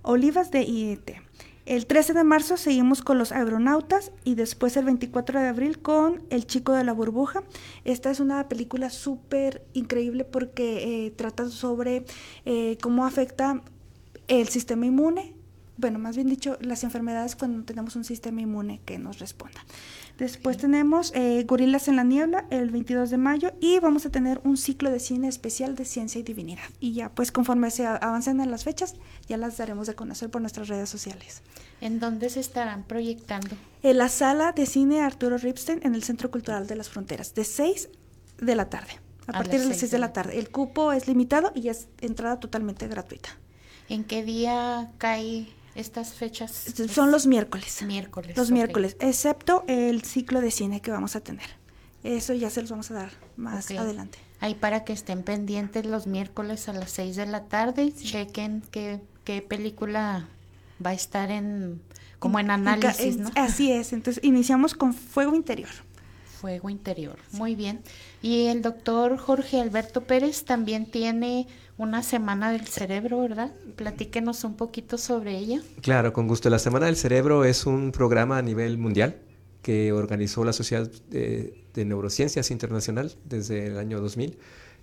Olivas 0.03 0.51
de 0.51 0.63
IET. 0.63 1.17
El 1.71 1.87
13 1.87 2.15
de 2.15 2.25
marzo 2.25 2.57
seguimos 2.57 3.01
con 3.01 3.17
los 3.17 3.31
aeronautas 3.31 4.11
y 4.25 4.35
después 4.35 4.77
el 4.77 4.87
24 4.87 5.39
de 5.39 5.47
abril 5.47 5.79
con 5.79 6.21
El 6.29 6.45
chico 6.45 6.73
de 6.73 6.83
la 6.83 6.93
burbuja. 6.93 7.45
Esta 7.85 8.11
es 8.11 8.19
una 8.19 8.49
película 8.49 8.91
súper 8.91 9.65
increíble 9.73 10.25
porque 10.25 11.07
eh, 11.07 11.13
trata 11.13 11.49
sobre 11.49 12.07
eh, 12.45 12.77
cómo 12.83 13.07
afecta 13.07 13.63
el 14.27 14.49
sistema 14.49 14.87
inmune, 14.87 15.33
bueno, 15.81 15.99
más 15.99 16.17
bien 16.17 16.29
dicho, 16.29 16.59
las 16.61 16.85
enfermedades 16.85 17.35
cuando 17.37 17.65
tenemos 17.65 17.97
un 17.97 18.05
sistema 18.05 18.41
inmune 18.41 18.81
que 18.85 18.99
nos 18.99 19.19
responda. 19.19 19.61
Después 20.19 20.59
tenemos 20.59 21.13
eh, 21.15 21.45
Gorilas 21.45 21.89
en 21.89 21.97
la 21.97 22.05
Niebla 22.05 22.45
el 22.51 22.71
22 22.71 23.09
de 23.09 23.17
mayo 23.17 23.53
y 23.59 23.79
vamos 23.79 24.05
a 24.05 24.11
tener 24.11 24.41
un 24.45 24.59
ciclo 24.59 24.91
de 24.91 25.01
cine 25.01 25.29
especial 25.29 25.75
de 25.77 25.87
ciencia 25.87 26.21
y 26.21 26.23
divinidad. 26.23 26.69
Y 26.79 26.93
ya, 26.93 27.11
pues 27.11 27.33
conforme 27.33 27.71
se 27.71 27.87
avancen 27.87 28.41
en 28.41 28.51
las 28.51 28.65
fechas, 28.65 28.97
ya 29.29 29.39
las 29.39 29.57
daremos 29.57 29.87
de 29.87 29.95
conocer 29.95 30.31
por 30.31 30.43
nuestras 30.43 30.69
redes 30.69 30.91
sociales. 30.91 31.41
¿En 31.81 32.01
dónde 32.01 32.29
se 32.29 32.41
estarán 32.41 32.85
proyectando? 32.85 33.57
En 33.83 33.97
la 33.97 34.11
sala 34.11 34.53
de 34.53 34.67
cine 34.67 35.01
Arturo 35.01 35.39
Ripstein 35.39 35.81
en 35.83 35.95
el 35.95 36.03
Centro 36.03 36.31
Cultural 36.31 36.67
de 36.67 36.77
las 36.77 36.91
Fronteras, 36.91 37.35
de 37.35 37.45
6 37.45 37.89
de 38.43 38.55
la 38.55 38.69
tarde. 38.69 39.01
A, 39.27 39.33
partir 39.33 39.61
de 39.61 39.69
las 39.69 39.79
6 39.79 39.91
de 39.91 39.99
la 39.99 40.13
tarde. 40.13 40.39
El 40.39 40.51
cupo 40.51 40.93
es 40.93 41.09
limitado 41.09 41.53
y 41.55 41.69
es 41.69 41.89
entrada 42.01 42.41
totalmente 42.41 42.89
gratuita. 42.89 43.31
¿En 43.89 44.05
qué 44.05 44.23
día 44.23 44.91
cae 44.99 45.49
estas 45.75 46.15
fechas? 46.15 46.67
Son 46.91 47.11
los 47.11 47.27
miércoles. 47.27 47.83
Miércoles. 47.83 48.37
Los 48.37 48.51
miércoles, 48.51 48.97
excepto 49.01 49.65
el 49.67 50.03
ciclo 50.03 50.41
de 50.41 50.51
cine 50.51 50.81
que 50.81 50.91
vamos 50.91 51.17
a 51.17 51.21
tener. 51.21 51.49
Eso 52.03 52.33
ya 52.33 52.51
se 52.51 52.63
los 52.63 52.71
vamos 52.71 52.91
a 52.91 52.95
dar 52.95 53.13
más 53.37 53.71
adelante. 53.71 54.19
Ahí 54.41 54.55
para 54.55 54.85
que 54.85 54.93
estén 54.95 55.23
pendientes 55.23 55.85
los 55.85 56.07
miércoles 56.07 56.69
a 56.69 56.73
las 56.73 56.91
6 56.93 57.17
de 57.17 57.27
la 57.27 57.45
tarde 57.45 57.85
y 57.85 57.93
chequen 57.93 58.63
qué, 58.71 59.01
qué 59.25 59.43
película 59.43 60.27
va 60.85 60.91
a 60.91 60.95
estar 60.95 61.31
en 61.31 61.83
como 62.19 62.39
en 62.39 62.51
análisis, 62.51 63.17
¿no? 63.17 63.31
Así 63.35 63.73
es. 63.73 63.93
Entonces 63.93 64.23
iniciamos 64.23 64.75
con 64.75 64.95
Fuego 64.95 65.35
Interior. 65.35 65.71
Fuego 66.41 66.71
Interior. 66.71 67.17
Muy 67.33 67.55
bien. 67.55 67.83
Y 68.23 68.47
el 68.47 68.63
doctor 68.63 69.19
Jorge 69.19 69.61
Alberto 69.61 70.01
Pérez 70.01 70.45
también 70.45 70.91
tiene 70.91 71.47
una 71.77 72.03
Semana 72.03 72.51
del 72.51 72.67
Cerebro, 72.67 73.21
¿verdad? 73.21 73.53
Platíquenos 73.77 74.45
un 74.45 74.57
poquito 74.57 74.97
sobre 74.97 75.37
ella. 75.37 75.61
Claro, 75.83 76.15
con 76.15 76.29
gusto. 76.29 76.49
La 76.49 76.59
Semana 76.59 76.87
del 76.87 76.97
Cerebro 76.97 77.45
es 77.45 77.67
un 77.67 77.93
programa 77.93 78.39
a 78.39 78.43
nivel 78.43 78.79
mundial 78.79 79.17
que 79.61 79.93
organizó 79.93 80.45
la 80.45 80.55
Sociedad 80.55 80.91
de, 81.11 81.55
Neurociencias 81.75 82.51
Internacional 82.51 83.15
desde 83.25 83.67
el 83.67 83.79
año 83.79 84.01
2000. 84.01 84.39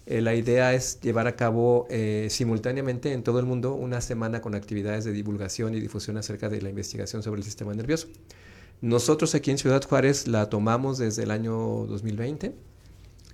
Eh, 0.06 0.22
la 0.22 0.36
idea 0.36 0.74
es 0.74 1.02
llevar 1.02 1.28
a 1.28 1.36
cabo 1.36 1.88
eh, 1.90 2.28
simultáneamente 2.30 3.14
en 3.14 3.24
todo 3.24 3.40
el 3.40 3.46
mundo 3.46 3.74
una 3.74 4.00
semana 4.00 4.42
con 4.42 4.54
actividades 4.56 5.06
de 5.06 5.12
divulgación 5.12 5.74
y 5.74 5.80
difusión 5.80 6.18
acerca 6.18 6.50
de 6.50 6.62
la 6.62 6.70
investigación 6.70 7.24
sobre 7.24 7.40
el 7.40 7.44
sistema 7.44 7.74
nervioso. 7.74 8.08
Nosotros 8.82 9.34
aquí 9.34 9.52
en 9.52 9.58
Ciudad 9.58 9.84
Juárez 9.84 10.28
la 10.28 10.50
tomamos 10.50 10.98
desde 11.00 11.24
el 11.24 11.32
año 11.32 11.56
2020 11.88 12.54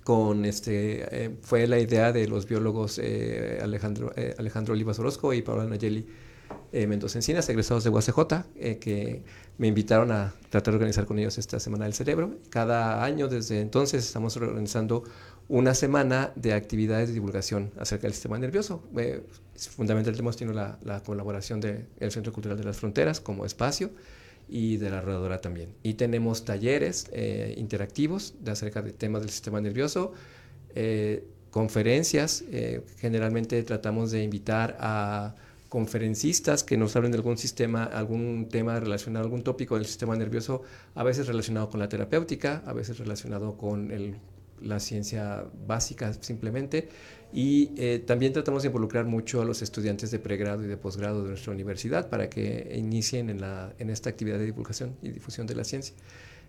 con 0.04 0.44
este, 0.44 1.24
eh, 1.24 1.36
fue 1.42 1.66
la 1.66 1.78
idea 1.78 2.12
de 2.12 2.28
los 2.28 2.46
biólogos 2.46 3.00
eh, 3.02 3.58
Alejandro, 3.62 4.12
eh, 4.16 4.36
Olivas 4.68 4.98
Orozco 4.98 5.32
y 5.32 5.42
Paola 5.42 5.64
Nayeli 5.64 6.06
Mendoza 6.72 7.18
Encinas, 7.18 7.48
egresados 7.48 7.84
de 7.84 7.90
UACJ, 7.90 8.78
que 8.80 9.22
me 9.58 9.68
invitaron 9.68 10.10
a 10.10 10.34
tratar 10.50 10.72
de 10.72 10.76
organizar 10.76 11.06
con 11.06 11.18
ellos 11.20 11.38
esta 11.38 11.60
Semana 11.60 11.84
del 11.84 11.94
Cerebro. 11.94 12.34
Cada 12.50 13.04
año 13.04 13.28
desde 13.28 13.60
entonces 13.60 14.04
estamos 14.04 14.36
organizando 14.36 15.04
una 15.48 15.72
semana 15.74 16.32
de 16.34 16.52
actividades 16.52 17.08
de 17.08 17.14
divulgación 17.14 17.70
acerca 17.78 18.08
del 18.08 18.14
sistema 18.14 18.38
nervioso. 18.38 18.82
fundamentalmente 19.56 20.20
hemos 20.20 20.36
tenido 20.36 20.54
la, 20.54 20.78
la 20.82 21.00
colaboración 21.00 21.60
del 21.60 21.86
Centro 22.10 22.32
Cultural 22.32 22.58
de 22.58 22.64
las 22.64 22.76
Fronteras 22.76 23.20
como 23.20 23.46
espacio 23.46 23.90
y 24.48 24.76
de 24.76 24.90
la 24.90 25.00
rodadora 25.00 25.40
también. 25.40 25.74
Y 25.82 25.94
tenemos 25.94 26.44
talleres 26.44 27.08
eh, 27.12 27.54
interactivos 27.56 28.34
de 28.40 28.52
acerca 28.52 28.82
de 28.82 28.92
temas 28.92 29.22
del 29.22 29.30
sistema 29.30 29.60
nervioso, 29.60 30.12
eh, 30.74 31.24
conferencias, 31.50 32.44
eh, 32.50 32.82
generalmente 32.98 33.62
tratamos 33.62 34.10
de 34.10 34.22
invitar 34.22 34.76
a 34.80 35.34
conferencistas 35.68 36.62
que 36.62 36.76
nos 36.76 36.94
hablen 36.94 37.12
de 37.12 37.18
algún 37.18 37.38
sistema, 37.38 37.84
algún 37.84 38.48
tema 38.48 38.78
relacionado, 38.78 39.24
algún 39.24 39.42
tópico 39.42 39.76
del 39.76 39.86
sistema 39.86 40.16
nervioso, 40.16 40.62
a 40.94 41.02
veces 41.02 41.26
relacionado 41.26 41.68
con 41.70 41.80
la 41.80 41.88
terapéutica, 41.88 42.62
a 42.66 42.72
veces 42.72 42.98
relacionado 42.98 43.56
con 43.56 43.90
el, 43.90 44.16
la 44.64 44.80
ciencia 44.80 45.44
básica 45.66 46.12
simplemente, 46.14 46.88
y 47.32 47.72
eh, 47.76 48.02
también 48.06 48.32
tratamos 48.32 48.62
de 48.62 48.68
involucrar 48.68 49.06
mucho 49.06 49.42
a 49.42 49.44
los 49.44 49.60
estudiantes 49.60 50.12
de 50.12 50.20
pregrado 50.20 50.62
y 50.62 50.68
de 50.68 50.76
posgrado 50.76 51.22
de 51.24 51.30
nuestra 51.30 51.52
universidad 51.52 52.08
para 52.08 52.30
que 52.30 52.72
inicien 52.76 53.28
en, 53.28 53.40
la, 53.40 53.74
en 53.78 53.90
esta 53.90 54.08
actividad 54.08 54.38
de 54.38 54.44
divulgación 54.44 54.96
y 55.02 55.10
difusión 55.10 55.46
de 55.46 55.56
la 55.56 55.64
ciencia. 55.64 55.94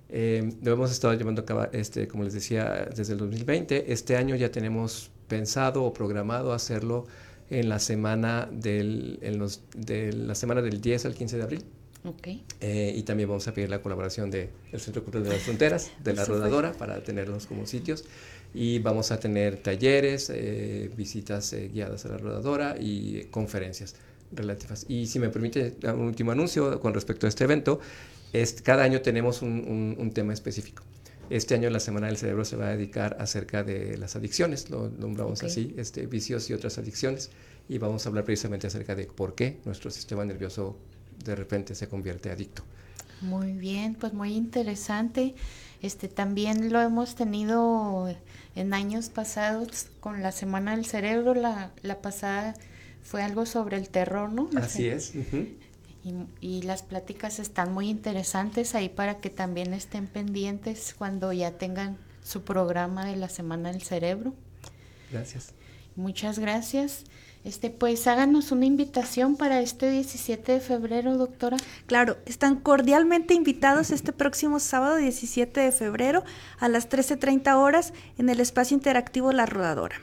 Eh, 0.10 0.54
lo 0.62 0.74
hemos 0.74 0.92
estado 0.92 1.14
llevando 1.16 1.42
a 1.42 1.46
cabo, 1.46 1.68
este, 1.72 2.08
como 2.08 2.24
les 2.24 2.34
decía, 2.34 2.88
desde 2.96 3.14
el 3.14 3.20
2020. 3.20 3.92
Este 3.92 4.16
año 4.16 4.36
ya 4.36 4.52
tenemos 4.52 5.12
pensado 5.28 5.84
o 5.84 5.94
programado 5.94 6.54
hacerlo 6.54 7.08
en 7.50 7.70
la 7.70 7.80
semana 7.80 8.48
del, 8.52 9.20
en 9.22 9.40
los, 9.40 9.64
de 9.76 10.14
la 10.14 10.36
semana 10.36 10.62
del 10.62 10.82
10 10.82 11.06
al 11.06 11.16
15 11.16 11.38
de 11.38 11.44
abril. 11.44 11.66
Okay. 12.06 12.44
Eh, 12.62 12.94
y 12.96 13.02
también 13.02 13.28
vamos 13.28 13.48
a 13.48 13.54
pedir 13.54 13.70
la 13.70 13.82
colaboración 13.82 14.30
del 14.30 14.50
Centro 14.78 15.04
Cultural 15.04 15.24
de 15.28 15.34
las 15.34 15.42
Fronteras, 15.42 15.92
de 16.04 16.14
la 16.14 16.24
Rodadora, 16.24 16.72
para 16.74 17.04
tenerlos 17.04 17.48
como 17.48 17.66
sitios 17.66 18.06
y 18.56 18.80
vamos 18.80 19.12
a 19.12 19.20
tener 19.20 19.58
talleres, 19.58 20.32
eh, 20.34 20.90
visitas 20.96 21.52
eh, 21.52 21.68
guiadas 21.68 22.06
a 22.06 22.10
la 22.10 22.18
rodadora 22.18 22.78
y 22.80 23.26
conferencias 23.30 23.96
relativas. 24.32 24.86
Y 24.88 25.08
si 25.08 25.20
me 25.20 25.30
permite 25.30 25.76
un 25.84 26.02
último 26.02 26.32
anuncio 26.32 26.80
con 26.80 26.94
respecto 26.94 27.26
a 27.26 27.30
este 27.30 27.44
evento, 27.44 27.82
es, 28.32 28.62
cada 28.62 28.84
año 28.84 29.02
tenemos 29.02 29.42
un, 29.42 29.96
un, 30.00 30.12
tema 30.12 30.32
específico. 30.32 30.84
Este 31.30 31.54
año 31.56 31.70
la 31.70 31.82
Semana 31.82 32.08
del 32.08 32.16
Cerebro 32.16 32.46
se 32.46 32.56
va 32.56 32.68
a 32.68 32.78
dedicar 32.78 33.18
acerca 33.20 33.64
de 33.64 33.98
las 33.98 34.16
adicciones, 34.16 34.70
lo 34.70 34.90
nombramos 34.90 35.44
así, 35.44 35.74
este, 35.78 36.06
vicios 36.06 36.50
y 36.50 36.54
otras 36.54 36.78
adicciones, 36.78 37.32
y 37.68 37.78
vamos 37.78 38.06
a 38.06 38.10
hablar 38.10 38.24
precisamente 38.24 38.68
acerca 38.68 38.96
de 38.96 39.06
por 39.06 39.36
qué 39.36 39.58
nuestro 39.66 39.92
sistema 39.92 40.24
nervioso 40.24 40.78
de 41.24 41.36
repente 41.36 41.76
se 41.76 41.88
convierte 41.88 42.32
adicto. 42.32 42.64
Muy 43.22 43.54
bien, 43.54 43.96
pues 43.96 44.14
muy 44.14 44.34
interesante. 44.34 45.36
Este 45.82 46.08
también 46.08 46.72
lo 46.72 46.82
hemos 46.82 47.16
tenido 47.16 48.14
en 48.56 48.74
años 48.74 49.10
pasados 49.10 49.88
con 50.00 50.22
la 50.22 50.32
Semana 50.32 50.76
del 50.76 50.86
Cerebro, 50.86 51.34
la, 51.34 51.72
la 51.82 52.02
pasada 52.02 52.54
fue 53.06 53.22
algo 53.22 53.46
sobre 53.46 53.78
el 53.78 53.90
terror, 53.90 54.32
¿no? 54.32 54.50
Así 54.58 54.88
es. 54.88 55.14
y, 56.42 56.62
las 56.64 56.82
pláticas 56.82 57.40
están 57.40 57.72
muy 57.72 57.90
interesantes 57.90 58.74
ahí 58.74 58.90
para 58.90 59.20
que 59.20 59.30
también 59.30 59.74
estén 59.74 60.08
pendientes 60.08 60.96
cuando 60.98 61.32
ya 61.32 61.52
tengan 61.52 61.98
su 62.24 62.44
programa 62.44 63.06
de 63.06 63.16
la 63.16 63.30
Semana 63.30 63.72
del 63.72 63.84
Cerebro. 63.84 64.34
Gracias. 65.12 65.54
Muchas 65.96 66.40
gracias. 66.40 67.04
Este, 67.46 67.70
pues 67.70 68.08
háganos 68.08 68.52
una 68.52 68.66
invitación 68.66 69.38
para 69.38 69.62
este 69.62 69.92
17 69.92 70.54
de 70.54 70.60
febrero, 70.60 71.16
doctora. 71.16 71.58
Claro, 71.86 72.18
están 72.26 72.56
cordialmente 72.56 73.36
invitados 73.36 73.92
este 73.92 74.12
próximo 74.12 74.60
sábado 74.60 74.96
17 74.96 75.60
de 75.60 75.72
febrero 75.72 76.24
a 76.58 76.68
las 76.70 76.90
13.30 76.90 77.56
horas 77.56 77.94
en 78.18 78.30
el 78.30 78.40
espacio 78.40 78.74
interactivo 78.74 79.32
La 79.32 79.46
Rodadora. 79.46 79.98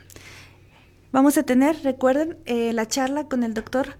Vamos 1.10 1.36
a 1.36 1.42
tener, 1.42 1.82
recuerden, 1.82 2.38
eh, 2.46 2.72
la 2.72 2.86
charla 2.86 3.26
con 3.26 3.42
el 3.42 3.54
doctor 3.54 3.96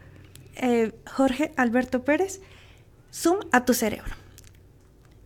eh, 0.55 0.93
Jorge 1.13 1.53
Alberto 1.57 2.05
Pérez, 2.05 2.41
Zoom 3.13 3.41
a 3.51 3.65
tu 3.65 3.75
cerebro. 3.75 4.15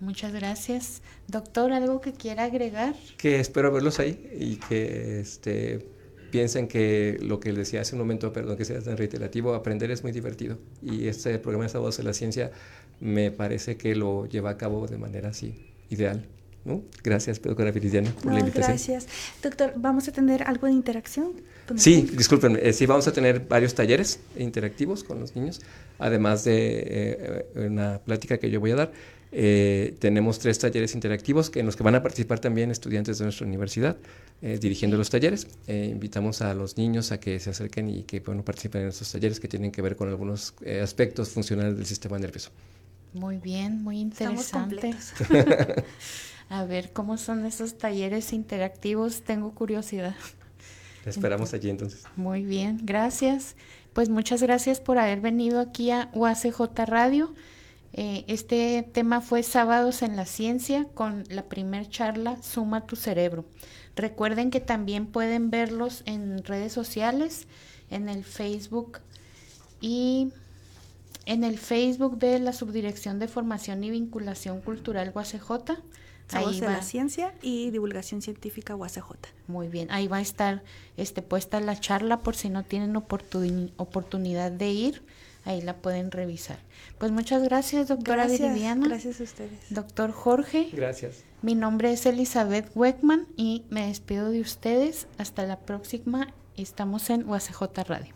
Muchas 0.01 0.33
gracias. 0.33 1.03
Doctor, 1.29 1.71
¿algo 1.75 2.01
que 2.01 2.15
quiera 2.15 2.45
agregar? 2.45 2.95
Que 3.19 3.41
espero 3.41 3.71
verlos 3.71 3.99
ahí 3.99 4.27
y 4.41 4.57
que 4.57 5.21
este 5.21 5.96
piensen 6.31 6.69
que 6.69 7.19
lo 7.21 7.41
que 7.41 7.51
les 7.51 7.59
decía 7.59 7.81
hace 7.81 7.95
un 7.95 8.01
momento, 8.01 8.33
perdón 8.33 8.57
que 8.57 8.65
sea 8.65 8.81
tan 8.81 8.97
reiterativo, 8.97 9.55
aprender 9.55 9.91
es 9.91 10.03
muy 10.03 10.13
divertido. 10.13 10.59
Y 10.83 11.09
este 11.09 11.39
programa 11.39 11.65
de 11.65 11.71
Sábados 11.71 11.97
de 11.97 12.05
la 12.05 12.13
Ciencia 12.13 12.53
me 13.01 13.31
parece 13.31 13.77
que 13.77 13.95
lo 13.95 14.27
lleva 14.27 14.51
a 14.51 14.57
cabo 14.57 14.87
de 14.87 14.99
manera 14.99 15.31
así, 15.31 15.55
ideal. 15.91 16.27
¿No? 16.67 16.83
Gracias, 17.03 17.41
doctora 17.41 17.71
Viridiana, 17.71 18.11
por 18.23 18.33
la 18.33 18.41
invitación. 18.41 18.73
Gracias. 18.73 19.07
Doctor, 19.43 19.73
¿vamos 19.77 20.09
a 20.09 20.13
tener 20.13 20.43
algo 20.43 20.67
de 20.67 20.73
interacción? 20.73 21.33
Sí, 21.77 22.09
discúlpenme. 22.13 22.61
Eh, 22.63 22.73
sí, 22.73 22.87
vamos 22.87 23.07
a 23.07 23.13
tener 23.13 23.41
varios 23.41 23.75
talleres 23.75 24.21
interactivos 24.37 25.05
con 25.05 25.21
los 25.21 25.35
niños, 25.37 25.63
además 25.99 26.45
de 26.45 26.85
eh, 27.55 27.67
una 27.67 27.99
plática 27.99 28.39
que 28.39 28.51
yo 28.51 28.61
voy 28.61 28.73
a 28.73 28.77
dar. 28.77 28.93
Eh, 29.33 29.97
tenemos 29.99 30.39
tres 30.39 30.59
talleres 30.59 30.95
interactivos 30.95 31.51
en 31.55 31.67
los 31.67 31.77
que 31.77 31.83
van 31.83 31.95
a 31.95 32.03
participar 32.03 32.39
también 32.39 32.71
estudiantes 32.71 33.19
de 33.19 33.25
nuestra 33.25 33.47
universidad 33.47 33.97
dirigiendo 34.41 34.99
los 34.99 35.09
talleres. 35.09 35.47
invitamos 35.67 36.43
a 36.43 36.53
los 36.53 36.77
niños 36.77 37.11
a 37.11 37.19
que 37.19 37.41
se 37.41 37.51
acerquen 37.51 37.89
y 37.89 38.03
que 38.03 38.21
bueno, 38.21 38.45
participen 38.45 38.83
en 38.83 38.89
estos 38.89 39.11
talleres 39.11 39.41
que 39.41 39.49
tienen 39.49 39.73
que 39.73 39.81
ver 39.81 39.97
con 39.97 40.09
algunos 40.09 40.55
aspectos 40.83 41.31
funcionales 41.31 41.77
del 41.77 41.87
sistema 41.87 42.19
nervioso. 42.19 42.51
Muy 43.15 43.39
bien, 43.39 43.83
muy 43.83 43.99
interesante. 43.99 44.95
a 46.49 46.65
ver, 46.65 46.93
¿cómo 46.93 47.17
son 47.17 47.45
esos 47.45 47.77
talleres 47.79 48.33
interactivos? 48.33 49.23
Tengo 49.23 49.53
curiosidad. 49.55 50.15
Te 51.05 51.11
esperamos 51.11 51.55
allí 51.55 51.71
entonces. 51.71 52.05
Muy 52.17 52.45
bien, 52.45 52.81
gracias. 52.83 53.57
Pues 53.93 54.09
muchas 54.09 54.43
gracias 54.43 54.81
por 54.81 54.99
haber 54.99 55.21
venido 55.21 55.61
aquí 55.61 55.91
a 55.91 56.11
UACJ 56.13 56.61
Radio. 56.87 57.35
Eh, 57.93 58.25
este 58.29 58.87
tema 58.93 59.23
fue 59.23 59.43
Sábados 59.43 60.03
en 60.03 60.17
la 60.17 60.27
Ciencia 60.27 60.87
con 60.93 61.25
la 61.31 61.49
primer 61.49 61.89
charla 61.89 62.41
Suma 62.43 62.87
tu 62.87 62.95
Cerebro. 62.95 63.47
Recuerden 63.97 64.51
que 64.51 64.61
también 64.61 65.07
pueden 65.07 65.51
verlos 65.51 66.03
en 66.05 66.45
redes 66.45 66.73
sociales, 66.75 67.47
en 67.89 68.11
el 68.11 68.23
Facebook 68.23 68.99
y 69.81 70.33
en 71.25 71.43
el 71.43 71.59
Facebook 71.59 72.19
de 72.19 72.39
la 72.39 72.53
Subdirección 72.53 73.19
de 73.19 73.29
Formación 73.29 73.83
y 73.83 73.91
Vinculación 73.91 74.61
Cultural 74.61 75.13
UACJ. 75.15 75.81
Ahí 76.33 76.61
de 76.61 76.67
la 76.67 76.83
Ciencia 76.83 77.35
y 77.41 77.71
Divulgación 77.71 78.21
Científica 78.21 78.75
UACJ. 78.75 79.13
Muy 79.47 79.69
bien, 79.69 79.91
ahí 79.91 80.09
va 80.09 80.17
a 80.17 80.21
estar 80.21 80.63
este, 80.97 81.23
puesta 81.23 81.61
la 81.61 81.79
charla 81.79 82.21
por 82.21 82.35
si 82.35 82.49
no 82.49 82.65
tienen 82.65 82.97
oportunidad 82.97 84.51
de 84.51 84.69
ir, 84.71 85.03
ahí 85.45 85.63
la 85.63 85.77
pueden 85.77 86.11
revisar. 86.11 86.59
Pues 86.99 87.13
muchas 87.13 87.43
gracias, 87.43 87.89
doctora 87.89 88.27
gracias, 88.27 88.59
Gracias 88.81 89.21
a 89.21 89.25
ustedes. 89.25 89.61
Doctor 89.71 90.11
Jorge. 90.11 90.69
Gracias. 90.73 91.25
Mi 91.43 91.55
nombre 91.55 91.93
es 91.93 92.05
Elizabeth 92.07 92.71
Weckman 92.75 93.29
y 93.37 93.65
me 93.71 93.87
despido 93.87 94.31
de 94.31 94.41
ustedes. 94.41 95.07
Hasta 95.19 95.45
la 95.45 95.61
próxima. 95.61 96.35
Estamos 96.57 97.11
en 97.11 97.29
UACJ 97.29 97.63
Radio. 97.87 98.16